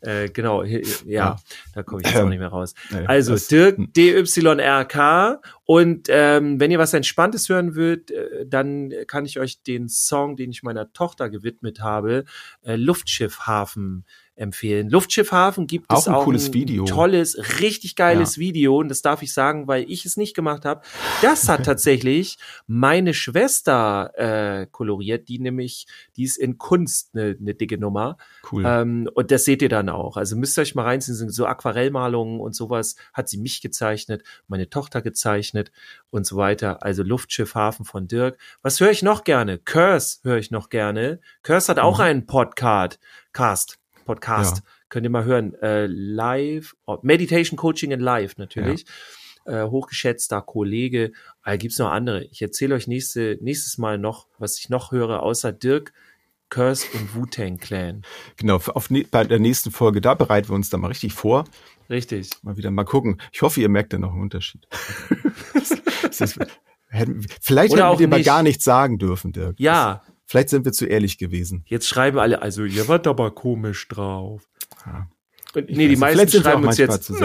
[0.00, 1.36] äh, genau, ja, Ja.
[1.74, 2.74] da komme ich jetzt auch nicht mehr raus.
[2.90, 9.26] Nee, Also Dirk DYRK und ähm, wenn ihr was Entspanntes hören wollt, äh, dann kann
[9.26, 12.24] ich euch den Song, den ich meiner Tochter gewidmet habe,
[12.62, 14.04] äh, Luftschiffhafen
[14.36, 14.90] empfehlen.
[14.90, 16.84] Luftschiffhafen gibt Auch es ein auch cooles Video.
[16.84, 20.82] tolles, richtig geiles Video und das darf ich sagen, weil ich es nicht gemacht habe.
[21.22, 22.36] Das hat tatsächlich
[22.66, 25.86] meine Schwester äh, koloriert, die nämlich,
[26.16, 28.18] die ist in Kunst eine, eine dicke Nummer.
[28.52, 28.62] Cool.
[28.66, 30.18] Ähm, und das seht ihr dann auch.
[30.18, 34.22] Also müsst ihr euch mal reinziehen, sind so Aquarellmalungen und sowas hat sie mich gezeichnet,
[34.48, 35.55] meine Tochter gezeichnet
[36.10, 36.82] und so weiter.
[36.82, 38.38] Also Luftschiff Hafen von Dirk.
[38.62, 39.58] Was höre ich noch gerne?
[39.58, 41.20] Curse höre ich noch gerne.
[41.42, 42.04] Curse hat auch Mhm.
[42.04, 42.98] einen Podcast.
[43.32, 43.78] Cast.
[44.04, 44.58] Podcast.
[44.58, 44.62] Ja.
[44.88, 45.54] Könnt ihr mal hören.
[45.62, 48.86] Äh, live, oh, Meditation Coaching in Live natürlich.
[49.44, 51.12] Äh, hochgeschätzter Kollege.
[51.44, 52.24] Äh, gibt's noch andere.
[52.24, 55.92] Ich erzähle euch nächste, nächstes Mal noch, was ich noch höre, außer Dirk,
[56.48, 58.02] Curse und Wu-Tang Clan.
[58.36, 61.44] Genau, auf, ne- bei der nächsten Folge, da bereiten wir uns dann mal richtig vor.
[61.90, 62.30] Richtig.
[62.42, 63.20] Mal wieder mal gucken.
[63.32, 64.66] Ich hoffe, ihr merkt da noch einen Unterschied.
[66.18, 66.34] Das
[66.88, 68.26] hätten- vielleicht Oder hätten wir mal nicht.
[68.26, 69.58] gar nichts sagen dürfen, Dirk.
[69.58, 71.62] Ja, Vielleicht sind wir zu ehrlich gewesen.
[71.66, 74.42] jetzt schreiben alle, also ihr wart aber komisch drauf.
[75.56, 77.18] Und, nee, die meisten schreiben uns jetzt, nö,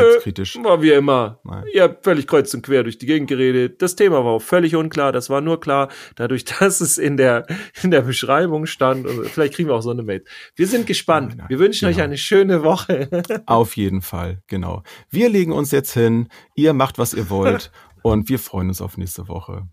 [0.64, 1.42] war wie immer.
[1.44, 1.66] Nein.
[1.74, 3.82] Ihr habt völlig kreuz und quer durch die Gegend geredet.
[3.82, 5.12] Das Thema war auch völlig unklar.
[5.12, 7.46] Das war nur klar, dadurch, dass es in der,
[7.84, 9.06] in der Beschreibung stand.
[9.06, 10.24] Also vielleicht kriegen wir auch so eine Mail.
[10.56, 11.36] Wir sind gespannt.
[11.50, 11.98] Wir wünschen genau.
[11.98, 13.10] euch eine schöne Woche.
[13.48, 14.84] Auf jeden Fall, genau.
[15.10, 16.30] Wir legen uns jetzt hin.
[16.56, 17.70] Ihr macht, was ihr wollt.
[18.02, 19.68] und wir freuen uns auf nächste Woche.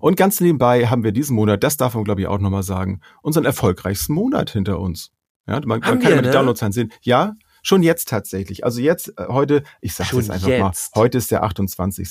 [0.00, 3.02] Und ganz nebenbei haben wir diesen Monat, das darf man glaube ich auch nochmal sagen,
[3.22, 5.12] unseren erfolgreichsten Monat hinter uns.
[5.46, 6.32] Ja, man, man kann ja die ne?
[6.32, 6.92] Downloadzahlen sehen.
[7.02, 8.64] Ja, Schon jetzt tatsächlich.
[8.64, 10.94] Also jetzt, äh, heute, ich sage es einfach jetzt.
[10.94, 12.08] mal, heute ist der 28.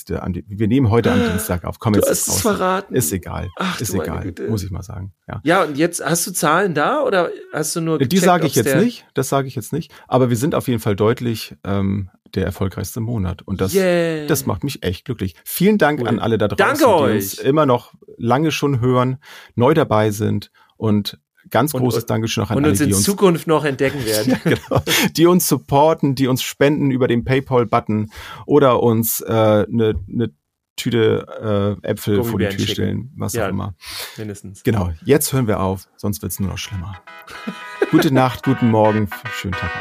[0.48, 1.80] Wir nehmen heute am Dienstag auf.
[1.80, 2.96] Komm, jetzt du hast es verraten.
[2.96, 3.50] Ist egal.
[3.58, 5.14] Ach, ist egal, muss ich mal sagen.
[5.28, 5.42] Ja.
[5.44, 8.76] ja, und jetzt hast du Zahlen da oder hast du nur Die sage ich jetzt
[8.76, 9.92] nicht, das sage ich jetzt nicht.
[10.08, 13.42] Aber wir sind auf jeden Fall deutlich ähm, der erfolgreichste Monat.
[13.42, 14.28] Und das, yeah.
[14.28, 15.36] das macht mich echt glücklich.
[15.44, 16.08] Vielen Dank cool.
[16.08, 17.16] an alle da draußen, Danke die euch.
[17.16, 19.18] uns immer noch lange schon hören,
[19.56, 21.20] neu dabei sind und
[21.50, 24.06] ganz großes und, Dankeschön noch an und alle, uns in die uns Zukunft noch entdecken
[24.06, 24.38] werden.
[24.44, 24.84] ja, genau,
[25.16, 28.12] die uns supporten, die uns spenden über den PayPal-Button
[28.46, 30.32] oder uns eine äh, ne, ne
[30.80, 32.72] Tüte äh, Äpfel vor die Tür schicken.
[32.72, 33.76] stellen, was ja, auch immer.
[34.18, 34.64] Mindestens.
[34.64, 37.02] Genau, jetzt hören wir auf, sonst wird's nur noch schlimmer.
[37.92, 39.72] Gute Nacht, guten Morgen, schönen Tag.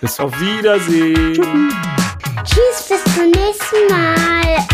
[0.00, 1.70] Bis auf Wiedersehen.
[2.42, 4.69] Tschüss, bis zum nächsten Mal.